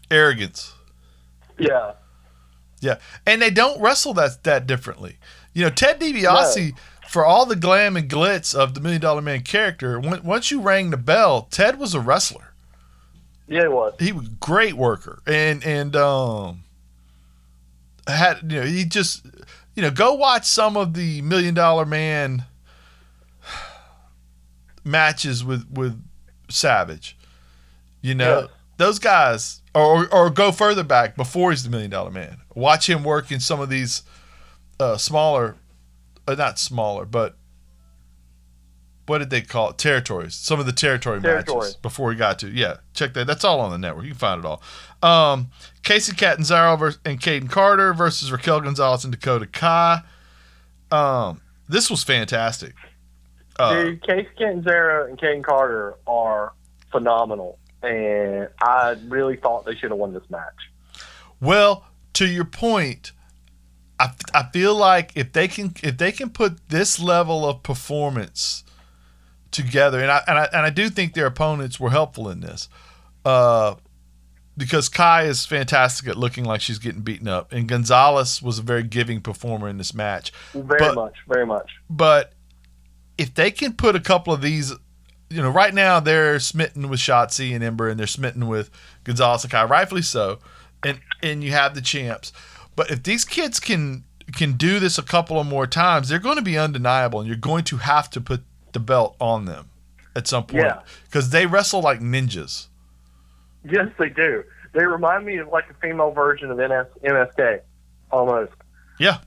arrogance. 0.10 0.74
Yeah. 1.58 1.94
Yeah, 2.80 3.00
and 3.26 3.42
they 3.42 3.50
don't 3.50 3.82
wrestle 3.82 4.14
that 4.16 4.44
that 4.44 4.68
differently. 4.68 5.18
You 5.54 5.64
know, 5.64 5.70
Ted 5.72 6.00
DiBiase, 6.00 6.76
for 7.08 7.26
all 7.26 7.46
the 7.46 7.56
glam 7.56 7.96
and 7.98 8.10
glitz 8.10 8.54
of 8.56 8.74
the 8.74 8.82
Million 8.82 9.02
Dollar 9.02 9.22
Man 9.22 9.42
character, 9.42 10.00
when, 10.00 10.24
once 10.24 10.52
you 10.52 10.60
rang 10.62 10.90
the 10.90 10.98
bell, 10.98 11.48
Ted 11.52 11.80
was 11.80 11.94
a 11.94 12.00
wrestler. 12.00 12.54
Yeah, 13.48 13.62
he 13.64 13.68
was. 13.70 13.94
He 14.00 14.12
was 14.12 14.28
a 14.28 14.32
great 14.32 14.74
worker, 14.74 15.22
and 15.26 15.64
and 15.66 15.96
um, 15.96 16.64
had 18.08 18.40
you 18.52 18.60
know 18.60 18.66
he 18.66 18.84
just 18.86 19.26
you 19.76 19.82
know 19.82 19.92
go 19.92 20.14
watch 20.16 20.46
some 20.46 20.76
of 20.76 20.94
the 20.94 21.22
Million 21.22 21.54
Dollar 21.54 21.86
Man 21.86 22.44
matches 24.84 25.44
with 25.44 25.70
with 25.72 26.02
Savage. 26.50 27.18
You 28.02 28.16
know 28.16 28.42
Yes. 28.42 28.50
those 28.78 29.00
guys, 29.00 29.62
or 29.74 30.08
or 30.14 30.30
go 30.30 30.52
further 30.52 30.84
back 30.84 31.16
before 31.16 31.52
he's 31.52 31.64
the 31.64 31.70
Million 31.70 31.92
Dollar 31.92 32.12
Man. 32.12 32.38
Watch 32.56 32.90
him 32.90 33.04
work 33.04 33.32
in 33.32 33.40
some 33.40 33.60
of 33.60 33.70
these 33.70 34.04
uh, 34.80 34.98
smaller, 34.98 35.56
uh, 36.28 36.36
not 36.36 36.60
smaller, 36.60 37.06
but 37.06 37.38
what 39.06 39.20
did 39.20 39.30
they 39.30 39.42
call 39.42 39.70
it? 39.70 39.78
Territories. 39.78 40.36
Some 40.36 40.60
of 40.60 40.66
the 40.66 40.74
territory 40.74 41.22
Territory. 41.22 41.60
matches 41.60 41.76
before 41.78 42.12
he 42.12 42.18
got 42.18 42.40
to. 42.40 42.50
Yeah, 42.50 42.78
check 42.94 43.14
that. 43.14 43.26
That's 43.26 43.46
all 43.46 43.62
on 43.62 43.72
the 43.72 43.78
network. 43.78 44.04
You 44.04 44.12
can 44.12 44.20
find 44.20 44.44
it 44.44 44.46
all. 44.46 44.62
Um, 45.02 45.52
Kacy 45.84 46.18
Catanzaro 46.18 46.76
vers- 46.76 47.00
and 47.06 47.20
Kayden 47.22 47.50
Carter 47.50 47.94
versus 47.94 48.32
Raquel 48.32 48.60
Gonzalez 48.62 49.06
and 49.06 49.14
Dakota 49.14 49.48
Kai. 49.48 50.02
Um, 50.92 51.42
this 51.70 51.90
was 51.90 52.04
fantastic. 52.04 52.74
Uh, 53.58 53.84
Dude, 53.84 54.04
Case 54.06 54.28
Catanzaro 54.38 55.08
and 55.08 55.18
Kayden 55.18 55.44
Carter 55.44 55.96
are 56.06 56.54
phenomenal, 56.92 57.60
and 57.82 58.50
I 58.62 58.98
really 59.08 59.38
thought 59.38 59.66
they 59.66 59.76
should 59.76 59.90
have 59.92 59.98
won 60.00 60.14
this 60.14 60.30
match. 60.30 60.54
Well, 61.40 61.86
to 62.14 62.28
your 62.28 62.46
point, 62.46 63.14
I, 64.00 64.12
I 64.34 64.44
feel 64.54 64.76
like 64.76 65.12
if 65.16 65.34
they 65.34 65.48
can 65.48 65.74
if 65.84 65.98
they 65.98 66.12
can 66.12 66.30
put 66.30 66.70
this 66.70 67.00
level 67.00 67.48
of 67.48 67.64
performance 67.64 68.64
together, 69.52 70.00
and 70.00 70.12
I 70.12 70.22
and 70.28 70.38
I, 70.38 70.44
and 70.54 70.66
I 70.66 70.70
do 70.70 70.90
think 70.90 71.14
their 71.14 71.26
opponents 71.26 71.80
were 71.80 71.90
helpful 71.90 72.30
in 72.30 72.42
this, 72.42 72.70
uh, 73.26 73.76
because 74.56 74.88
Kai 74.90 75.24
is 75.24 75.46
fantastic 75.46 76.08
at 76.08 76.18
looking 76.18 76.44
like 76.44 76.62
she's 76.62 76.80
getting 76.80 77.02
beaten 77.02 77.28
up, 77.28 77.52
and 77.52 77.68
Gonzalez 77.68 78.42
was 78.42 78.60
a 78.60 78.62
very 78.62 78.84
giving 78.84 79.20
performer 79.22 79.68
in 79.68 79.78
this 79.78 79.94
match. 79.94 80.32
Very 80.54 80.80
But- 80.80 80.96
much, 80.96 81.16
very 81.28 81.46
much. 81.46 81.72
But 81.90 82.34
if 83.18 83.34
they 83.34 83.50
can 83.50 83.74
put 83.74 83.96
a 83.96 84.00
couple 84.00 84.32
of 84.32 84.42
these, 84.42 84.72
you 85.32 85.42
know, 85.42 85.50
right 85.50 85.74
now 85.74 86.00
they're 86.00 86.40
smitten 86.40 86.88
with 86.88 87.00
Shotzi 87.00 87.56
and 87.56 87.64
Ember, 87.64 87.90
and 87.90 88.00
they're 88.00 88.06
smitten 88.06 88.48
with 88.48 88.70
Gonzalez 89.06 89.44
and 89.44 89.52
Kai, 89.52 89.64
rightfully 89.64 90.04
so, 90.04 90.38
and 90.86 91.00
and 91.24 91.44
you 91.44 91.52
have 91.52 91.74
the 91.74 91.82
champs. 91.82 92.32
But 92.78 92.90
if 92.92 93.04
these 93.04 93.26
kids 93.26 93.60
can 93.60 94.06
can 94.36 94.54
do 94.54 94.80
this 94.80 94.98
a 94.98 95.04
couple 95.04 95.40
of 95.40 95.48
more 95.48 95.66
times, 95.68 96.08
they're 96.10 96.20
going 96.20 96.36
to 96.38 96.42
be 96.42 96.58
undeniable, 96.58 97.20
and 97.20 97.28
you're 97.28 97.38
going 97.38 97.64
to 97.66 97.78
have 97.78 98.10
to 98.12 98.22
put 98.22 98.44
the 98.74 98.80
belt 98.80 99.16
on 99.20 99.46
them 99.46 99.70
at 100.16 100.28
some 100.28 100.46
point 100.46 100.64
Yeah. 100.66 100.82
because 101.06 101.30
they 101.32 101.46
wrestle 101.46 101.82
like 101.82 102.02
ninjas. 102.02 102.68
Yes, 103.64 103.88
they 103.98 104.10
do. 104.10 104.44
They 104.74 104.86
remind 104.86 105.26
me 105.26 105.38
of 105.38 105.48
like 105.48 105.70
a 105.70 105.74
female 105.76 106.12
version 106.12 106.52
of 106.52 106.58
NS, 106.58 106.88
MSK, 107.04 107.62
almost. 108.12 108.52
Yeah, 109.00 109.20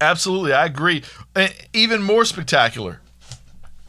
absolutely, 0.00 0.52
I 0.52 0.66
agree. 0.66 1.02
And 1.34 1.52
even 1.72 2.02
more 2.02 2.24
spectacular. 2.24 3.00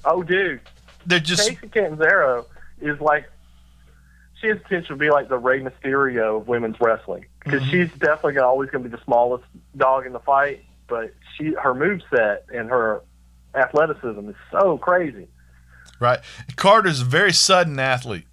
Oh, 0.04 0.24
dude, 0.24 0.62
They're 1.06 1.20
just 1.20 1.48
Kacy 1.52 1.72
Catanzaro 1.72 2.48
is 2.82 3.00
like 3.00 3.30
she 4.42 4.48
has 4.48 4.58
potential 4.64 4.96
to 4.96 5.00
be 5.00 5.12
like 5.12 5.30
the 5.30 5.38
Rey 5.38 5.62
Mysterio 5.62 6.42
of 6.42 6.48
women's 6.48 6.76
wrestling 6.82 7.26
because 7.44 7.62
Mhm. 7.64 7.70
she's 7.72 7.92
definitely 8.00 8.34
gonna, 8.34 8.48
always 8.48 8.70
going 8.70 8.84
to 8.84 8.90
be 8.90 8.96
the 8.96 9.04
smallest 9.04 9.44
dog 9.78 10.06
in 10.06 10.14
the 10.14 10.20
fight, 10.20 10.64
but 10.88 11.14
she 11.36 11.54
her 11.62 11.74
move 11.74 12.02
set 12.14 12.46
and 12.54 12.70
her 12.70 13.02
athleticism 13.56 14.30
is 14.30 14.36
so 14.52 14.78
crazy. 14.78 15.28
right. 16.00 16.20
Carter's 16.56 17.02
a 17.02 17.06
very 17.06 17.32
sudden 17.34 17.78
athlete. 17.80 18.26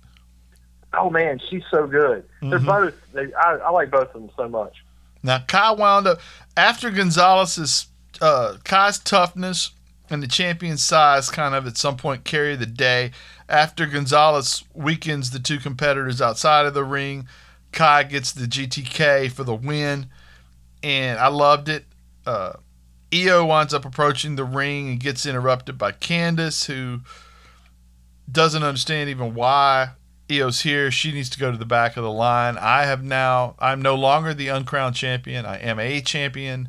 Oh 0.95 1.11
man, 1.11 1.39
she's 1.51 1.65
so 1.71 1.87
good. 1.87 2.25
They're 2.41 2.59
Mhm. 2.59 2.65
both. 2.67 3.13
They, 3.13 3.33
I, 3.35 3.57
I 3.57 3.71
like 3.71 3.91
both 3.91 4.09
of 4.15 4.23
them 4.23 4.31
so 4.37 4.49
much. 4.49 4.83
Now 5.23 5.41
Kai 5.47 5.73
wound 5.73 6.07
up 6.07 6.19
after 6.57 6.91
Gonzalez's 6.91 7.89
uh, 8.23 8.57
Kai's 8.65 8.99
toughness 8.99 9.73
and 10.11 10.23
the 10.23 10.27
champion 10.27 10.77
size 10.79 11.29
kind 11.31 11.55
of 11.55 11.67
at 11.67 11.77
some 11.77 11.97
point 11.97 12.25
carry 12.25 12.57
the 12.57 12.65
day. 12.67 13.11
After 13.51 13.85
Gonzalez 13.87 14.65
weakens 14.75 15.31
the 15.31 15.39
two 15.39 15.59
competitors 15.59 16.21
outside 16.23 16.65
of 16.67 16.73
the 16.75 16.85
ring, 16.85 17.29
Kai 17.73 18.05
gets 18.05 18.33
the 18.33 18.47
GTK 18.47 19.31
for 19.31 19.45
the 19.45 19.55
win, 19.55 20.07
and 20.83 21.19
I 21.19 21.29
loved 21.29 21.69
it. 21.69 21.85
Uh, 22.27 22.55
Io 23.13 23.45
winds 23.45 23.73
up 23.73 23.85
approaching 23.85 24.37
the 24.37 24.45
ring 24.45 24.89
and 24.89 25.01
gets 25.01 25.25
interrupted 25.25 25.79
by 25.79 25.93
Candice, 25.93 26.67
who 26.67 27.01
doesn't 28.31 28.63
understand 28.63 29.09
even 29.09 29.35
why 29.35 29.91
Io's 30.31 30.61
here. 30.61 30.91
She 30.91 31.13
needs 31.13 31.31
to 31.31 31.39
go 31.39 31.51
to 31.51 31.57
the 31.57 31.65
back 31.65 31.97
of 31.97 32.03
the 32.03 32.11
line. 32.11 32.59
I 32.59 32.85
have 32.85 33.03
now, 33.03 33.55
I'm 33.59 33.81
no 33.81 33.95
longer 33.95 34.35
the 34.35 34.49
uncrowned 34.49 34.95
champion. 34.95 35.47
I 35.47 35.59
am 35.59 35.79
a 35.79 36.01
champion. 36.01 36.69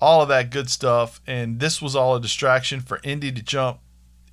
All 0.00 0.22
of 0.22 0.28
that 0.28 0.50
good 0.50 0.70
stuff. 0.70 1.20
And 1.26 1.58
this 1.58 1.82
was 1.82 1.96
all 1.96 2.16
a 2.16 2.20
distraction 2.20 2.80
for 2.80 3.00
Indi 3.02 3.32
to 3.32 3.42
jump 3.42 3.80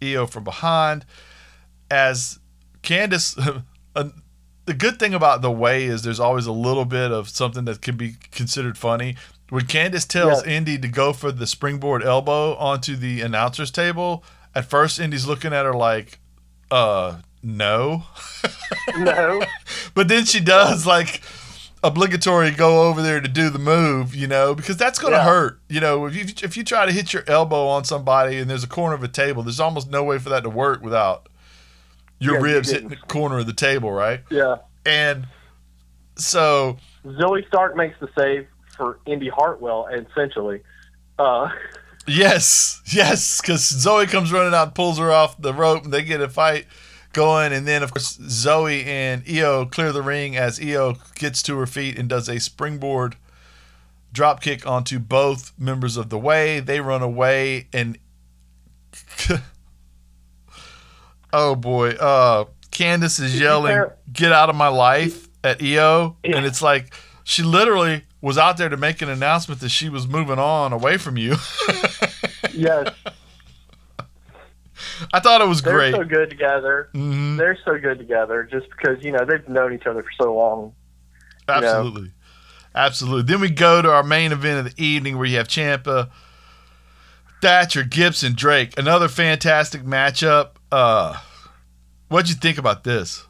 Io 0.01 0.27
from 0.27 0.43
behind. 0.43 1.05
As 1.89 2.39
Candice, 2.83 3.63
uh, 3.95 4.09
the 4.69 4.75
good 4.75 4.99
thing 4.99 5.15
about 5.15 5.41
the 5.41 5.49
way 5.51 5.85
is 5.85 6.03
there's 6.03 6.19
always 6.19 6.45
a 6.45 6.51
little 6.51 6.85
bit 6.85 7.11
of 7.11 7.27
something 7.27 7.65
that 7.65 7.81
can 7.81 7.97
be 7.97 8.17
considered 8.31 8.77
funny. 8.77 9.15
When 9.49 9.65
Candice 9.65 10.07
tells 10.07 10.45
Yeah. 10.45 10.51
Indi 10.57 10.77
to 10.77 10.87
go 10.87 11.11
for 11.11 11.31
the 11.31 11.47
springboard 11.47 12.03
elbow 12.03 12.55
onto 12.57 12.95
the 12.95 13.21
announcer's 13.21 13.71
table, 13.71 14.23
at 14.53 14.65
first 14.69 14.99
Indi's 14.99 15.25
looking 15.25 15.53
at 15.53 15.65
her 15.65 15.73
like, 15.73 16.19
uh, 16.69 17.17
no. 17.41 18.03
No, 18.97 19.41
But 19.95 20.07
then 20.07 20.25
she 20.25 20.39
does 20.39 20.85
like 20.85 21.21
obligatory 21.83 22.51
go 22.51 22.87
over 22.89 23.01
there 23.01 23.21
to 23.21 23.27
do 23.27 23.49
the 23.49 23.59
move, 23.59 24.13
you 24.13 24.27
know, 24.27 24.53
because 24.53 24.77
that's 24.77 24.99
going 24.99 25.13
to 25.13 25.17
Yeah. 25.19 25.23
hurt. 25.25 25.59
You 25.69 25.79
know, 25.79 26.05
if 26.05 26.15
you 26.15 26.25
if 26.43 26.57
you 26.57 26.63
try 26.63 26.85
to 26.85 26.91
hit 26.91 27.13
your 27.13 27.23
elbow 27.27 27.67
on 27.67 27.85
somebody 27.85 28.37
and 28.37 28.49
there's 28.49 28.63
a 28.63 28.67
corner 28.67 28.95
of 28.95 29.03
a 29.03 29.07
table, 29.07 29.41
there's 29.43 29.59
almost 29.59 29.89
no 29.89 30.03
way 30.03 30.19
for 30.19 30.29
that 30.29 30.43
to 30.43 30.49
work 30.49 30.83
without 30.83 31.28
your 32.19 32.35
Yeah, 32.35 32.53
ribs 32.53 32.69
hitting 32.71 32.89
the 32.89 32.95
corner 32.97 33.39
of 33.39 33.45
the 33.47 33.53
table, 33.53 33.91
right? 33.91 34.21
yeah. 34.29 34.57
And 34.85 35.27
so 36.15 36.77
Zoey 37.05 37.47
Stark 37.47 37.75
makes 37.75 37.99
the 37.99 38.09
save 38.17 38.47
for 38.75 38.99
Indi 39.05 39.29
Hartwell, 39.29 39.87
essentially. 39.87 40.61
Uh, 41.17 41.49
Yes, 42.07 42.81
yes, 42.91 43.39
because 43.39 43.61
Zoey 43.61 44.09
comes 44.09 44.31
running 44.31 44.53
out, 44.55 44.73
pulls 44.73 44.97
her 44.97 45.11
off 45.11 45.39
the 45.39 45.53
rope, 45.53 45.83
and 45.83 45.93
they 45.93 46.03
get 46.03 46.21
a 46.21 46.29
fight 46.29 46.65
going. 47.13 47.53
And 47.53 47.67
then, 47.67 47.83
of 47.83 47.93
course, 47.93 48.17
Zoey 48.17 48.83
and 48.87 49.21
Io 49.29 49.65
clear 49.65 49.91
the 49.91 50.01
ring 50.01 50.35
as 50.35 50.59
Io 50.59 50.95
gets 51.13 51.43
to 51.43 51.57
her 51.59 51.67
feet 51.67 51.99
and 51.99 52.09
does 52.09 52.27
a 52.27 52.39
springboard 52.39 53.15
drop 54.11 54.41
kick 54.41 54.65
onto 54.65 54.97
both 54.97 55.51
members 55.59 55.97
of 55.97 56.09
the 56.09 56.17
way. 56.17 56.59
They 56.59 56.79
run 56.81 57.03
away, 57.03 57.67
and 57.73 57.99
oh 61.33 61.55
boy, 61.55 61.89
uh, 61.91 62.45
Candice 62.71 63.19
is 63.19 63.39
yelling, 63.39 63.85
"Get 64.11 64.31
out 64.31 64.49
of 64.49 64.55
my 64.55 64.67
life!" 64.69 65.27
at 65.43 65.61
Io, 65.61 66.17
Yeah. 66.23 66.37
and 66.37 66.45
it's 66.45 66.61
like 66.61 66.93
she 67.23 67.43
literally 67.43 68.03
was 68.21 68.37
out 68.37 68.57
there 68.57 68.67
to 68.69 68.75
make 68.77 69.01
an 69.01 69.07
announcement 69.09 69.61
that 69.61 69.69
she 69.69 69.87
was 69.89 70.05
moving 70.07 70.37
on 70.39 70.73
away 70.73 70.97
from 70.97 71.15
you. 71.17 71.35
yes, 72.53 72.93
I 75.13 75.19
thought 75.19 75.41
it 75.41 75.47
was 75.47 75.61
great. 75.61 75.91
they're 75.91 76.03
so 76.03 76.09
good 76.09 76.29
together. 76.29 76.89
Mhm. 76.93 77.37
They're 77.37 77.57
so 77.65 77.77
good 77.79 77.97
together 77.99 78.43
just 78.49 78.67
because 78.69 79.03
you 79.03 79.11
know 79.11 79.25
they've 79.25 79.47
known 79.47 79.73
each 79.73 79.85
other 79.85 80.03
for 80.03 80.11
so 80.23 80.35
long. 80.35 80.73
know. 81.47 81.55
Absolutely. 81.55 82.11
Absolutely. 82.75 83.23
Then 83.23 83.41
we 83.41 83.49
go 83.49 83.81
to 83.81 83.91
our 83.91 84.03
main 84.03 84.31
event 84.31 84.65
of 84.67 84.75
the 84.75 84.83
evening 84.83 85.17
where 85.17 85.25
you 85.25 85.37
have 85.37 85.47
Ciampa, 85.47 86.09
Thatcher, 87.41 87.83
Gibson, 87.83 88.33
Drake. 88.33 88.77
Another 88.77 89.07
fantastic 89.07 89.81
matchup. 89.83 90.51
Uh 90.71 91.17
what'd 92.09 92.29
you 92.29 92.35
think 92.35 92.57
about 92.57 92.83
this? 92.83 93.25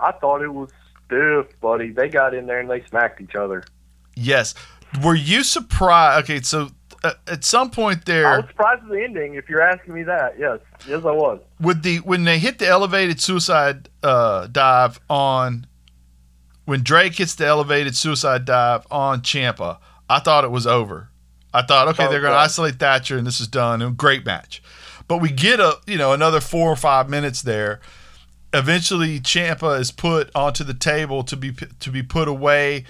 I 0.00 0.12
thought 0.12 0.42
it 0.42 0.52
was 0.52 0.70
stiff, 1.06 1.46
buddy. 1.60 1.90
They 1.90 2.08
got 2.08 2.34
in 2.34 2.46
there 2.46 2.60
and 2.60 2.70
they 2.70 2.82
smacked 2.84 3.20
each 3.20 3.34
other. 3.34 3.64
Yes. 4.14 4.54
Were 5.02 5.14
you 5.14 5.42
surprised? 5.42 6.24
Okay, 6.24 6.40
so 6.40 6.70
uh, 7.04 7.12
at 7.26 7.44
some 7.44 7.70
point 7.70 8.04
there, 8.06 8.26
I 8.26 8.36
was 8.38 8.48
surprised 8.48 8.82
at 8.82 8.88
the 8.88 9.02
ending. 9.02 9.34
If 9.34 9.48
you're 9.48 9.60
asking 9.60 9.94
me 9.94 10.02
that, 10.04 10.38
yes, 10.38 10.60
yes, 10.86 11.04
I 11.04 11.12
was. 11.12 11.40
with 11.60 11.82
the 11.82 11.98
when 11.98 12.24
they 12.24 12.38
hit 12.38 12.58
the 12.58 12.66
elevated 12.66 13.20
suicide 13.20 13.88
uh, 14.02 14.46
dive 14.46 14.98
on, 15.08 15.66
when 16.64 16.82
Drake 16.82 17.16
hits 17.16 17.34
the 17.34 17.46
elevated 17.46 17.96
suicide 17.96 18.44
dive 18.44 18.86
on 18.90 19.20
Ciampa, 19.20 19.78
I 20.08 20.20
thought 20.20 20.44
it 20.44 20.50
was 20.50 20.66
over. 20.66 21.10
I 21.52 21.62
thought, 21.62 21.88
okay, 21.88 22.08
they're 22.08 22.20
going 22.20 22.32
to 22.32 22.38
isolate 22.38 22.74
Thatcher 22.74 23.16
and 23.16 23.26
this 23.26 23.40
is 23.40 23.48
done. 23.48 23.80
And 23.80 23.96
great 23.96 24.26
match. 24.26 24.62
But 25.08 25.18
we 25.18 25.30
get 25.30 25.58
a 25.58 25.78
you 25.86 25.98
know 25.98 26.12
another 26.12 26.40
four 26.40 26.70
or 26.70 26.76
five 26.76 27.08
minutes 27.08 27.42
there. 27.42 27.80
Eventually, 28.52 29.20
Ciampa 29.20 29.78
is 29.80 29.90
put 29.90 30.30
onto 30.34 30.64
the 30.64 30.74
table 30.74 31.22
to 31.24 31.36
be 31.36 31.52
to 31.52 31.90
be 31.90 32.02
put 32.02 32.28
away. 32.28 32.84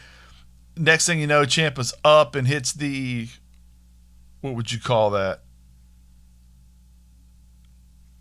Next 0.77 1.07
thing 1.07 1.19
you 1.21 1.27
know, 1.27 1.43
Ciampa's 1.43 1.95
up 2.05 2.35
and 2.35 2.47
hits 2.47 2.73
the 2.73 3.29
what 4.41 4.55
would 4.55 4.71
you 4.73 4.79
call 4.79 5.11
that? 5.11 5.43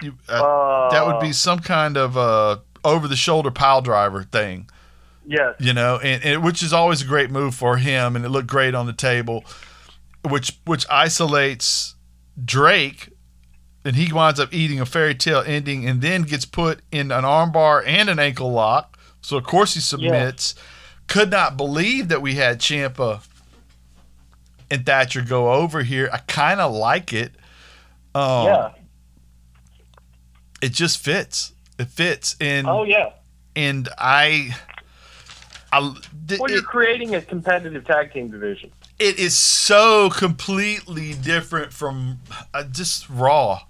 You, 0.02 0.14
uh, 0.30 0.44
Uh, 0.44 0.90
that 0.92 1.06
would 1.06 1.20
be 1.20 1.34
some 1.34 1.60
kind 1.60 1.98
of 1.98 2.18
uh, 2.18 2.58
over 2.84 3.08
the 3.08 3.16
shoulder 3.16 3.52
pile 3.52 3.82
driver 3.82 4.24
thing, 4.24 4.70
yes. 5.26 5.56
you 5.60 5.74
know, 5.74 5.98
and, 5.98 6.24
and 6.24 6.44
which 6.44 6.62
is 6.62 6.72
always 6.72 7.02
a 7.02 7.06
great 7.06 7.32
move 7.32 7.56
for 7.56 7.78
him, 7.78 8.16
and 8.16 8.24
it 8.24 8.30
looked 8.30 8.48
great 8.48 8.76
on 8.76 8.86
the 8.86 8.94
table, 8.94 9.44
which 10.28 10.60
which 10.66 10.86
isolates 10.90 11.96
Drake, 12.44 13.10
and 13.88 13.96
he 13.96 14.12
winds 14.14 14.40
up 14.40 14.54
eating 14.54 14.80
a 14.80 14.86
fairy 14.86 15.16
tale 15.16 15.44
ending, 15.46 15.88
and 15.88 16.02
then 16.02 16.22
gets 16.24 16.46
put 16.46 16.82
in 16.92 17.12
an 17.12 17.24
armbar 17.24 17.84
and 17.88 18.10
an 18.10 18.20
ankle 18.20 18.52
lock. 18.52 18.98
So 19.22 19.38
of 19.38 19.44
course 19.46 19.74
he 19.74 19.80
submits. 19.80 20.54
Could 21.08 21.32
not 21.32 21.56
believe 21.58 22.10
that 22.10 22.22
we 22.22 22.36
had 22.36 22.60
Ciampa 22.60 23.22
and 24.70 24.86
Thatcher 24.86 25.22
go 25.22 25.54
over 25.54 25.82
here. 25.84 26.10
I 26.12 26.18
kind 26.20 26.60
of 26.60 26.74
like 26.74 27.14
it. 27.14 27.32
Um, 28.14 28.46
yeah. 28.46 28.70
it 30.62 30.74
just 30.74 30.98
fits. 30.98 31.54
It 31.80 31.88
fits, 31.88 32.36
and 32.42 32.68
Oh 32.68 32.84
yeah. 32.84 33.12
and 33.56 33.88
I, 33.98 34.56
I 35.72 35.94
th- 36.28 36.40
Well, 36.40 36.50
you're 36.50 36.60
it, 36.60 36.66
creating 36.66 37.16
a 37.16 37.22
competitive 37.22 37.86
tag 37.86 38.12
team 38.12 38.30
division. 38.32 38.72
it 38.98 39.20
is 39.20 39.38
so 39.38 40.10
completely 40.10 41.14
different 41.14 41.72
from 41.72 42.20
uh, 42.54 42.64
just 42.64 43.08
Raw. 43.10 43.62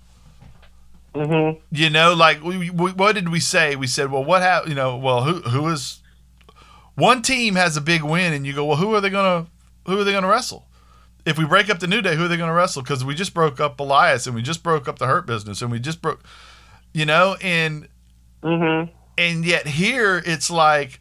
Mm-hmm. 1.13 1.59
You 1.71 1.89
know, 1.89 2.13
like 2.13 2.43
we, 2.43 2.69
we, 2.69 2.91
what 2.91 3.13
did 3.15 3.29
we 3.29 3.39
say? 3.39 3.75
We 3.75 3.87
said, 3.87 4.11
well, 4.11 4.23
what 4.23 4.41
happened? 4.41 4.69
You 4.69 4.75
know, 4.75 4.97
well, 4.97 5.23
who 5.23 5.41
who 5.49 5.67
is 5.69 6.01
one 6.95 7.21
team 7.21 7.55
has 7.55 7.75
a 7.77 7.81
big 7.81 8.03
win, 8.03 8.33
and 8.33 8.45
you 8.45 8.53
go, 8.53 8.65
well, 8.65 8.77
who 8.77 8.93
are 8.93 9.01
they 9.01 9.09
gonna 9.09 9.47
who 9.85 9.99
are 9.99 10.03
they 10.03 10.11
gonna 10.11 10.27
wrestle? 10.27 10.67
If 11.25 11.37
we 11.37 11.45
break 11.45 11.69
up 11.69 11.79
the 11.79 11.87
New 11.87 12.01
Day, 12.01 12.15
who 12.15 12.25
are 12.25 12.27
they 12.27 12.37
gonna 12.37 12.53
wrestle? 12.53 12.81
Because 12.83 13.03
we 13.03 13.15
just 13.15 13.33
broke 13.33 13.59
up 13.59 13.79
Elias, 13.79 14.27
and 14.27 14.35
we 14.35 14.41
just 14.41 14.63
broke 14.63 14.87
up 14.87 14.99
the 14.99 15.07
Hurt 15.07 15.25
Business, 15.25 15.61
and 15.61 15.71
we 15.71 15.79
just 15.79 16.01
broke, 16.01 16.23
you 16.93 17.05
know, 17.05 17.35
and 17.41 17.87
Mm-hmm. 18.43 18.91
and 19.17 19.43
yet 19.43 19.65
here 19.65 20.21
it's 20.23 20.51
like 20.51 20.99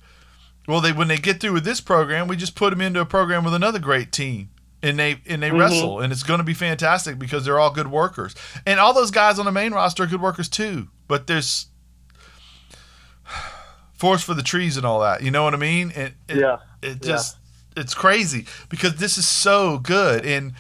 well 0.67 0.81
they 0.81 0.91
when 0.91 1.07
they 1.07 1.19
get 1.19 1.39
through 1.39 1.53
with 1.53 1.65
this 1.67 1.83
program 1.83 2.29
we 2.29 2.35
just 2.35 2.55
put 2.57 2.71
them 2.71 2.81
into 2.81 2.99
a 2.99 3.05
program 3.05 3.45
with 3.45 3.53
another 3.53 3.79
great 3.79 4.11
team 4.11 4.49
and 4.83 4.99
they 4.99 5.21
and 5.27 5.43
they 5.43 5.51
Mhm. 5.51 5.59
wrestle 5.59 6.01
and 6.01 6.13
it's 6.13 6.23
going 6.23 6.39
to 6.39 6.45
be 6.45 6.55
fantastic 6.55 7.19
because 7.19 7.45
they're 7.45 7.59
all 7.59 7.71
good 7.71 7.89
workers. 7.89 8.35
And 8.67 8.79
all 8.79 8.93
those 8.95 9.11
guys 9.11 9.39
on 9.39 9.45
the 9.47 9.53
main 9.53 9.73
roster 9.73 10.03
are 10.05 10.07
good 10.07 10.21
workers 10.21 10.49
too 10.49 10.89
but 11.09 11.27
there's 11.27 11.67
force 13.95 14.23
for 14.23 14.35
the 14.35 14.43
trees 14.43 14.77
and 14.77 14.85
all 14.87 15.01
that 15.01 15.23
you 15.23 15.31
know 15.31 15.45
what 15.45 15.55
i 15.55 15.57
mean? 15.57 15.91
And 15.95 16.15
it, 16.29 16.37
Yeah. 16.39 16.59
it 16.83 17.03
just 17.03 17.37
it's 17.77 17.95
crazy 17.95 18.47
because 18.69 18.97
this 18.97 19.19
is 19.19 19.27
so 19.29 19.79
good 19.79 20.25
and 20.25 20.55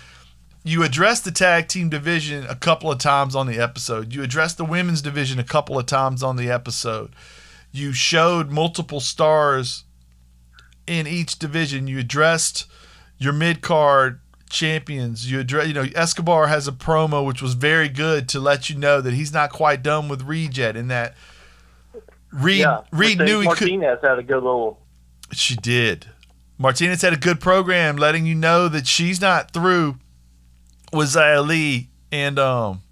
you 0.64 0.82
address 0.82 1.20
the 1.20 1.30
tag 1.30 1.68
team 1.68 1.88
division 1.88 2.44
a 2.46 2.56
couple 2.56 2.90
of 2.90 2.98
times 2.98 3.36
on 3.36 3.46
the 3.46 3.56
episode. 3.60 4.12
You 4.12 4.24
address 4.24 4.52
the 4.52 4.64
women's 4.64 5.00
division 5.00 5.38
a 5.38 5.44
couple 5.44 5.78
of 5.78 5.86
times 5.86 6.24
on 6.24 6.34
the 6.34 6.50
episode. 6.50 7.14
You 7.70 7.92
showed 7.92 8.50
multiple 8.50 8.98
stars 8.98 9.84
in 10.88 11.06
each 11.06 11.38
division. 11.38 11.86
You 11.86 12.00
addressed 12.00 12.66
your 13.18 13.32
mid-card 13.32 14.20
champions 14.48 15.30
you 15.30 15.40
address 15.40 15.66
you 15.66 15.74
know 15.74 15.86
escobar 15.96 16.46
has 16.46 16.68
a 16.68 16.72
promo 16.72 17.26
which 17.26 17.42
was 17.42 17.54
very 17.54 17.88
good 17.88 18.28
to 18.28 18.38
let 18.38 18.70
you 18.70 18.76
know 18.76 19.00
that 19.00 19.12
he's 19.12 19.32
not 19.32 19.50
quite 19.50 19.82
done 19.82 20.08
with 20.08 20.22
reed 20.22 20.56
yet 20.56 20.76
and 20.76 20.88
that 20.88 21.16
reed 22.32 22.60
yeah. 22.60 22.82
reed 22.92 23.18
knew 23.18 23.40
he 23.40 23.48
could 23.48 23.68
Martinez 23.68 23.98
had 24.02 24.18
a 24.18 24.22
good 24.22 24.42
little. 24.42 24.80
she 25.32 25.56
did. 25.56 26.06
Martinez 26.58 27.02
had 27.02 27.12
a 27.12 27.18
good 27.18 27.40
program 27.40 27.96
letting 27.96 28.24
you 28.24 28.34
know 28.34 28.68
that 28.68 28.86
she's 28.86 29.20
not 29.20 29.50
through 29.50 29.98
with 30.92 31.08
Xia 31.08 31.46
Li 31.46 31.88
and 32.12 32.38
um 32.38 32.82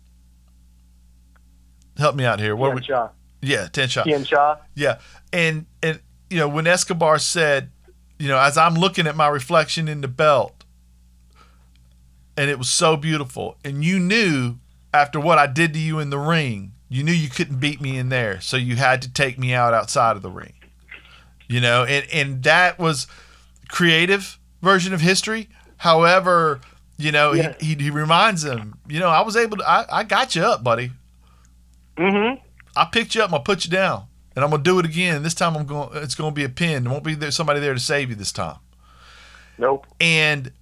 help 1.98 2.14
me 2.16 2.24
out 2.24 2.40
here. 2.40 2.56
What 2.56 2.68
Tien 2.68 2.76
we, 2.76 2.82
Shaw. 2.82 3.08
yeah, 3.40 3.68
ten 3.68 3.88
shot. 3.88 4.04
Tian 4.04 4.24
Sha. 4.24 4.56
Yeah. 4.74 4.98
And 5.32 5.66
and 5.82 6.00
you 6.30 6.38
know, 6.38 6.48
when 6.48 6.66
Escobar 6.66 7.18
said, 7.18 7.70
you 8.18 8.28
know, 8.28 8.38
as 8.38 8.56
I'm 8.56 8.74
looking 8.74 9.06
at 9.06 9.16
my 9.16 9.28
reflection 9.28 9.88
in 9.88 10.00
the 10.00 10.08
belt, 10.08 10.64
and 12.36 12.50
it 12.50 12.58
was 12.58 12.70
so 12.70 12.96
beautiful, 12.96 13.56
and 13.64 13.84
you 13.84 13.98
knew 13.98 14.56
after 14.92 15.18
what 15.20 15.38
I 15.38 15.46
did 15.46 15.72
to 15.74 15.78
you 15.78 15.98
in 15.98 16.10
the 16.10 16.18
ring, 16.18 16.72
you 16.88 17.02
knew 17.02 17.12
you 17.12 17.28
couldn't 17.28 17.58
beat 17.60 17.80
me 17.80 17.96
in 17.98 18.08
there, 18.08 18.40
so 18.40 18.56
you 18.56 18.76
had 18.76 19.02
to 19.02 19.12
take 19.12 19.38
me 19.38 19.52
out 19.54 19.74
outside 19.74 20.16
of 20.16 20.22
the 20.22 20.30
ring. 20.30 20.52
You 21.48 21.60
know, 21.60 21.84
and 21.84 22.06
and 22.12 22.42
that 22.44 22.78
was 22.78 23.06
creative 23.68 24.38
version 24.62 24.94
of 24.94 25.00
history. 25.00 25.48
However, 25.78 26.60
you 26.96 27.12
know, 27.12 27.32
Yeah. 27.32 27.54
he, 27.60 27.74
he 27.74 27.84
he 27.84 27.90
reminds 27.90 28.44
him, 28.44 28.78
you 28.88 28.98
know, 29.00 29.08
I 29.08 29.20
was 29.22 29.36
able 29.36 29.58
to 29.58 29.68
I, 29.68 30.00
I 30.00 30.04
got 30.04 30.34
you 30.34 30.42
up, 30.42 30.62
buddy. 30.64 30.92
Mm-hmm. 31.96 32.40
I 32.76 32.84
picked 32.86 33.14
you 33.14 33.22
up. 33.22 33.28
I'm 33.28 33.32
gonna 33.32 33.44
put 33.44 33.64
you 33.64 33.70
down, 33.70 34.04
and 34.34 34.44
I'm 34.44 34.50
gonna 34.50 34.62
do 34.62 34.78
it 34.78 34.84
again. 34.84 35.22
This 35.22 35.34
time, 35.34 35.56
I'm 35.56 35.66
going. 35.66 35.90
It's 35.94 36.14
gonna 36.14 36.32
be 36.32 36.44
a 36.44 36.48
pin. 36.48 36.84
There 36.84 36.92
won't 36.92 37.04
be 37.04 37.14
there 37.14 37.30
somebody 37.30 37.60
there 37.60 37.74
to 37.74 37.80
save 37.80 38.10
you 38.10 38.16
this 38.16 38.32
time. 38.32 38.58
Nope. 39.58 39.86
And 40.00 40.52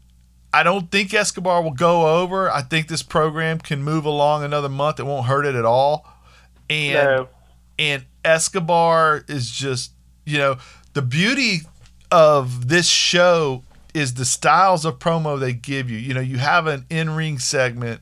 I 0.53 0.63
don't 0.63 0.91
think 0.91 1.15
Escobar 1.15 1.63
will 1.63 1.73
go 1.73 2.21
over. 2.21 2.51
I 2.51 2.63
think 2.63 2.89
this 2.89 3.03
program 3.03 3.59
can 3.59 3.83
move 3.83 4.05
along 4.05 4.45
another 4.45 4.69
month. 4.69 5.01
It 5.01 5.05
won't 5.05 5.27
hurt 5.27 5.47
it 5.47 5.55
at 5.55 5.65
all. 5.65 6.07
And 6.69 6.95
no. 6.95 7.29
and 7.79 8.05
Escobar 8.25 9.25
is 9.29 9.51
just 9.51 9.93
you 10.25 10.39
know 10.39 10.59
the 10.93 11.03
beauty 11.03 11.61
of 12.11 12.69
this 12.69 12.87
show 12.87 13.63
is 13.95 14.15
the 14.15 14.25
styles 14.25 14.85
of 14.85 14.99
promo 14.99 15.39
they 15.39 15.53
give 15.53 15.91
you. 15.91 15.99
You 15.99 16.15
know, 16.15 16.21
you 16.21 16.39
have 16.39 16.67
an 16.67 16.87
in-ring 16.89 17.39
segment 17.39 18.01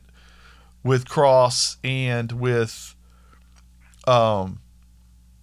with 0.83 1.05
Kross 1.05 1.77
and 1.83 2.31
with 2.33 2.95
um 4.07 4.60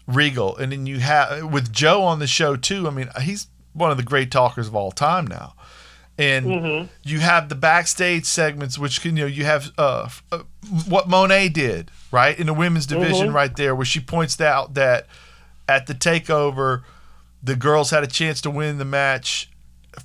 Regal, 0.09 0.57
and 0.57 0.73
then 0.73 0.87
you 0.87 0.99
have 1.01 1.53
with 1.53 1.71
Joe 1.73 2.03
on 2.03 2.19
the 2.19 2.27
show 2.27 2.57
too. 2.57 2.89
I 2.89 2.91
mean, 2.91 3.09
he's 3.23 3.47
one 3.75 3.91
of 3.91 3.97
the 3.99 4.03
great 4.03 4.31
talkers 4.33 4.67
of 4.67 4.75
all 4.75 4.91
time 4.91 5.27
now. 5.27 5.55
And 6.17 6.47
Mm-hmm. 6.47 6.87
you 7.05 7.21
have 7.21 7.49
the 7.49 7.55
backstage 7.55 8.25
segments, 8.25 8.77
which 8.79 9.01
can 9.03 9.17
you 9.17 9.25
know 9.25 9.29
you 9.29 9.45
have 9.45 9.71
uh, 9.79 10.09
uh, 10.33 10.39
what 10.89 11.09
Monet 11.09 11.51
did 11.51 11.91
right 12.11 12.37
in 12.37 12.47
the 12.47 12.55
women's 12.55 12.87
division 12.87 13.29
Mhm. 13.29 13.35
right 13.35 13.55
there, 13.55 13.75
where 13.77 13.85
she 13.85 14.01
points 14.01 14.41
out 14.41 14.75
that 14.75 15.07
at 15.69 15.87
the 15.87 15.95
takeover, 15.95 16.83
the 17.43 17.55
girls 17.55 17.91
had 17.91 18.03
a 18.03 18.07
chance 18.09 18.41
to 18.41 18.51
win 18.51 18.79
the 18.79 18.85
match. 18.85 19.49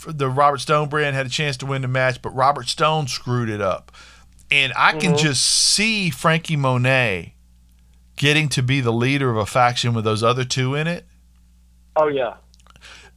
The 0.05 0.29
Robert 0.29 0.59
Stone 0.59 0.89
brand 0.89 1.15
had 1.15 1.25
a 1.25 1.29
chance 1.29 1.55
to 1.57 1.65
win 1.65 1.81
the 1.81 1.87
match, 1.87 2.21
but 2.21 2.29
Robert 2.35 2.67
Stone 2.67 3.07
screwed 3.07 3.49
it 3.49 3.61
up. 3.61 3.91
And 4.51 4.71
I 4.75 4.91
can 4.91 5.13
Mhm. 5.13 5.19
just 5.19 5.43
see 5.45 6.09
Franky 6.11 6.55
Monet 6.55 7.32
getting 8.15 8.49
to 8.49 8.63
be 8.63 8.81
the 8.81 8.93
leader 8.93 9.29
of 9.29 9.37
a 9.37 9.45
faction 9.45 9.93
with 9.93 10.03
those 10.03 10.23
other 10.23 10.43
two 10.43 10.75
in 10.75 10.87
it. 10.87 11.05
Oh 11.95 12.07
yeah. 12.07 12.35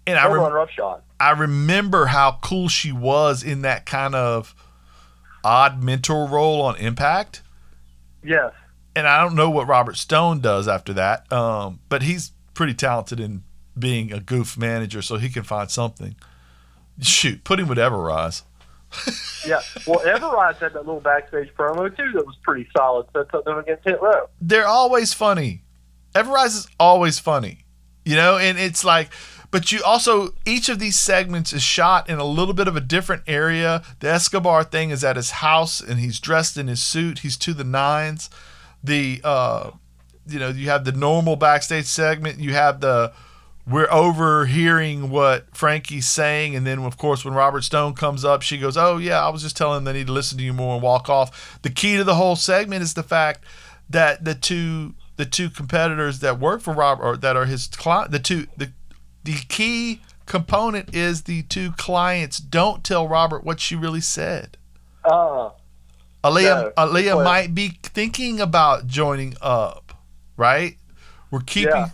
And 0.07 0.19
I 0.19 0.29
rem-. 0.29 0.99
I 1.19 1.31
remember 1.31 2.07
how 2.07 2.39
cool 2.43 2.69
she 2.69 2.93
was 2.93 3.43
in 3.43 3.63
that 3.63 3.87
kind 3.87 4.15
of 4.15 4.55
odd 5.43 5.83
mentor 5.83 6.27
role 6.27 6.63
on 6.63 6.77
Impact. 6.77 7.43
Yes. 8.23 8.53
And 8.95 9.07
I 9.07 9.23
don't 9.23 9.35
know 9.35 9.51
what 9.51 9.67
Robert 9.67 9.97
Stone 9.97 10.41
does 10.41 10.69
after 10.69 10.93
that, 10.95 11.31
um, 11.33 11.81
but 11.89 12.03
he's 12.03 12.33
pretty 12.55 12.75
talented 12.75 13.21
in 13.21 13.43
being 13.79 14.13
a 14.13 14.21
goof 14.21 14.57
manager, 14.57 15.03
so 15.03 15.17
he 15.17 15.29
can 15.29 15.43
find 15.43 15.71
something. 15.71 16.17
Shoot, 17.01 17.45
put 17.45 17.61
him 17.61 17.69
with 17.69 17.79
Ever-Rise. 17.79 18.43
Yeah. 19.47 19.61
Well, 19.87 20.01
Ever-Rise 20.01 20.57
had 20.57 20.73
that 20.73 20.87
little 20.87 21.01
backstage 21.01 21.55
promo 21.55 21.95
too 21.97 22.11
that 22.15 22.27
was 22.27 22.35
pretty 22.43 22.69
solid. 22.77 23.07
Something 23.13 23.55
against 23.59 23.85
Hit 23.85 24.03
Row. 24.03 24.29
They're 24.41 24.67
always 24.67 25.13
funny. 25.13 25.63
Ever-Rise 26.17 26.57
is 26.57 26.69
always 26.81 27.21
funny, 27.21 27.65
you 28.05 28.17
know, 28.17 28.39
and 28.39 28.59
it's 28.59 28.85
like, 28.85 29.11
but 29.53 29.71
you 29.71 29.83
also 29.85 30.31
each 30.45 30.69
of 30.69 30.79
these 30.79 30.99
segments 30.99 31.53
is 31.53 31.63
shot 31.63 32.11
in 32.11 32.19
a 32.19 32.25
little 32.25 32.55
bit 32.55 32.67
of 32.67 32.75
a 32.75 32.81
different 32.81 33.23
area. 33.27 33.83
The 34.01 34.09
Escobar 34.09 34.65
thing 34.65 34.91
is 34.91 35.05
at 35.05 35.15
his 35.17 35.31
house, 35.31 35.81
and 35.81 36.01
he's 36.01 36.19
dressed 36.19 36.57
in 36.57 36.67
his 36.67 36.83
suit. 36.83 37.21
He's 37.21 37.37
to 37.39 37.55
the 37.55 37.65
nines. 37.65 38.29
The 38.83 39.21
uh, 39.23 39.71
you 40.27 40.39
know, 40.41 40.49
you 40.49 40.69
have 40.71 40.85
the 40.85 40.93
normal 40.93 41.37
backstage 41.37 41.87
segment. 41.87 42.41
You 42.41 42.55
have 42.55 42.81
the 42.81 43.13
we're 43.69 43.91
overhearing 43.91 45.11
what 45.11 45.55
Franky's 45.57 46.07
saying, 46.07 46.55
and 46.55 46.67
then 46.67 46.79
of 46.81 46.97
course 46.97 47.25
when 47.25 47.35
Robert 47.35 47.65
Stone 47.65 47.95
comes 47.95 48.25
up, 48.25 48.43
she 48.43 48.59
goes, 48.59 48.77
"Oh 48.77 48.99
yeah, 48.99 49.25
I 49.25 49.29
was 49.31 49.43
just 49.43 49.57
telling 49.57 49.83
them 49.85 49.93
they 49.93 49.99
need 49.99 50.07
to 50.07 50.13
listen 50.13 50.39
to 50.39 50.45
you 50.45 50.53
more 50.53 50.75
and 50.75 50.83
walk 50.83 51.09
off." 51.09 51.59
The 51.63 51.71
key 51.71 51.97
to 51.97 52.05
the 52.05 52.15
whole 52.15 52.37
segment 52.37 52.83
is 52.83 52.95
the 52.95 53.03
fact 53.03 53.45
that 53.91 54.25
the 54.25 54.35
two 54.35 54.95
the 55.17 55.25
two 55.25 55.51
competitors 55.51 56.21
that 56.21 56.39
work 56.39 56.61
for 56.61 56.75
Robert 56.75 57.03
or 57.05 57.17
that 57.17 57.37
are 57.37 57.47
his 57.47 57.67
client, 57.67 58.13
the 58.13 58.19
two 58.21 58.47
the 58.57 58.73
the 59.25 59.35
key 59.49 60.01
component 60.27 60.95
is 60.95 61.23
the 61.23 61.43
two 61.45 61.73
clients 61.73 62.39
don't 62.39 62.85
tell 62.85 63.09
Robert 63.09 63.43
what 63.45 63.59
she 63.61 63.75
really 63.75 64.01
said. 64.01 64.57
Uh, 65.05 65.51
Aliyah, 66.23 66.73
No, 66.77 66.87
Aliyah 66.87 67.25
might 67.25 67.55
be 67.55 67.79
thinking 67.83 68.41
about 68.41 68.87
joining 68.87 69.37
up, 69.41 69.93
right? 70.37 70.77
We're 71.31 71.41
keeping, 71.41 71.75
Yeah. 71.75 71.89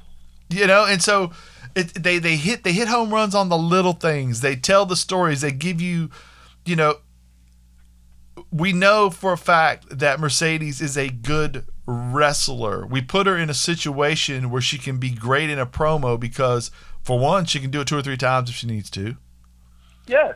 you 0.48 0.66
know, 0.66 0.86
and 0.86 1.02
so 1.02 1.32
it, 1.74 1.94
they 1.94 2.18
they 2.18 2.36
hit 2.36 2.64
they 2.64 2.72
hit 2.72 2.88
home 2.88 3.12
runs 3.12 3.34
on 3.34 3.48
the 3.48 3.58
little 3.58 3.92
things. 3.92 4.40
They 4.40 4.56
tell 4.56 4.86
the 4.86 4.96
stories. 4.96 5.40
They 5.40 5.52
give 5.52 5.80
you, 5.80 6.10
you 6.64 6.76
know, 6.76 6.96
we 8.50 8.72
know 8.72 9.10
for 9.10 9.32
a 9.32 9.38
fact 9.38 9.98
that 9.98 10.20
Mercedes 10.20 10.80
is 10.80 10.96
a 10.96 11.08
good 11.08 11.66
wrestler. 11.86 12.86
We 12.86 13.00
put 13.02 13.26
her 13.26 13.36
in 13.36 13.50
a 13.50 13.54
situation 13.54 14.50
where 14.50 14.62
she 14.62 14.78
can 14.78 14.98
be 14.98 15.10
great 15.10 15.50
in 15.50 15.58
a 15.58 15.66
promo 15.66 16.18
because, 16.18 16.70
for 17.02 17.18
one, 17.18 17.46
she 17.46 17.60
can 17.60 17.70
do 17.70 17.80
it 17.80 17.88
two 17.88 17.98
or 17.98 18.02
three 18.02 18.16
times 18.16 18.50
if 18.50 18.56
she 18.56 18.66
needs 18.66 18.90
to 18.90 19.16
yes. 20.06 20.34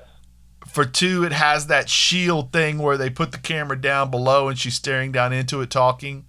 for 0.66 0.85
two, 0.85 1.25
it 1.25 1.33
has 1.33 1.66
that 1.66 1.88
shield 1.88 2.53
thing 2.53 2.79
where 2.79 2.96
they 2.96 3.11
put 3.11 3.33
the 3.33 3.38
camera 3.38 3.81
down 3.81 4.11
below 4.11 4.49
and 4.49 4.59
she's 4.59 4.75
staring 4.75 5.12
down 5.12 5.33
into 5.33 5.61
it 5.61 5.70
talking, 5.70 6.25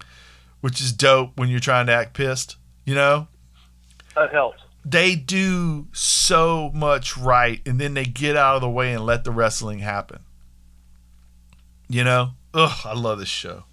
which 0.60 0.80
is 0.80 0.92
dope 0.92 1.36
when 1.36 1.48
you're 1.48 1.60
trying 1.60 1.86
to 1.86 1.92
act 1.92 2.14
pissed. 2.14 2.56
You 2.84 2.94
know, 2.94 3.28
That 4.14 4.32
helps. 4.32 4.62
They 4.90 5.16
do 5.16 5.88
so 5.92 6.70
much 6.72 7.16
right, 7.16 7.60
and 7.66 7.78
then 7.80 7.94
they 7.94 8.04
get 8.04 8.36
out 8.36 8.56
of 8.56 8.62
the 8.62 8.70
way 8.70 8.94
and 8.94 9.04
let 9.04 9.24
the 9.24 9.30
wrestling 9.30 9.80
happen. 9.80 10.20
You 11.88 12.04
know, 12.04 12.30
ugh, 12.54 12.80
I 12.84 12.94
love 12.94 13.18
this 13.18 13.28
show. 13.28 13.64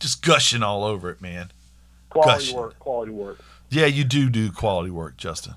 Just 0.00 0.22
gushing 0.22 0.62
all 0.62 0.84
over 0.84 1.10
it, 1.10 1.20
man. 1.20 1.50
Quality 2.10 2.32
Gushing. 2.32 2.56
work. 2.56 2.78
Quality 2.78 3.12
work. 3.12 3.38
Yeah, 3.70 3.86
you 3.86 4.04
do 4.04 4.30
do 4.30 4.50
quality 4.50 4.90
work, 4.90 5.16
Justin. 5.16 5.54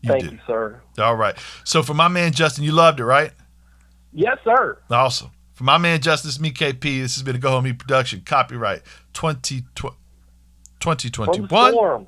You 0.00 0.10
Thank 0.10 0.24
do. 0.24 0.30
you, 0.32 0.38
sir. 0.46 0.80
All 0.98 1.14
right. 1.14 1.36
So 1.64 1.82
for 1.82 1.94
my 1.94 2.08
man 2.08 2.32
Justin, 2.32 2.64
you 2.64 2.72
loved 2.72 2.98
it, 2.98 3.04
right? 3.04 3.30
Yes, 4.12 4.38
sir. 4.44 4.78
Awesome. 4.90 5.30
For 5.54 5.64
my 5.64 5.78
man 5.78 6.00
Justice, 6.00 6.40
me 6.40 6.50
KP, 6.50 6.80
this 7.02 7.14
has 7.14 7.22
been 7.22 7.36
a 7.36 7.38
Go 7.38 7.50
Home 7.50 7.66
Heat 7.66 7.78
production. 7.78 8.22
Copyright 8.24 8.82
20, 9.12 9.64
From 9.76 9.94
2021. 10.80 12.06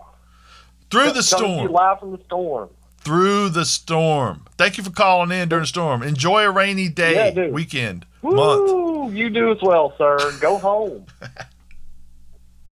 Through 0.95 1.11
the 1.11 1.23
storm. 1.25 1.73
Live 1.73 1.99
from 1.99 2.13
the 2.13 2.21
storm. 2.25 2.69
Through 2.99 3.49
the 3.49 3.65
storm. 3.65 4.47
Thank 4.57 4.79
you 4.79 4.85
for 4.85 4.91
calling 4.93 5.33
in 5.33 5.49
during 5.49 5.65
the 5.65 5.67
storm. 5.67 6.05
Enjoy 6.05 6.45
a 6.45 6.53
rainy 6.53 6.89
day, 6.89 7.33
Yeah, 7.35 7.49
weekend, 7.49 8.07
month. 8.23 9.13
You 9.13 9.29
do 9.29 9.51
as 9.51 9.59
well, 9.61 9.93
sir. 9.99 10.17
Go 10.41 10.57
home. 10.57 11.05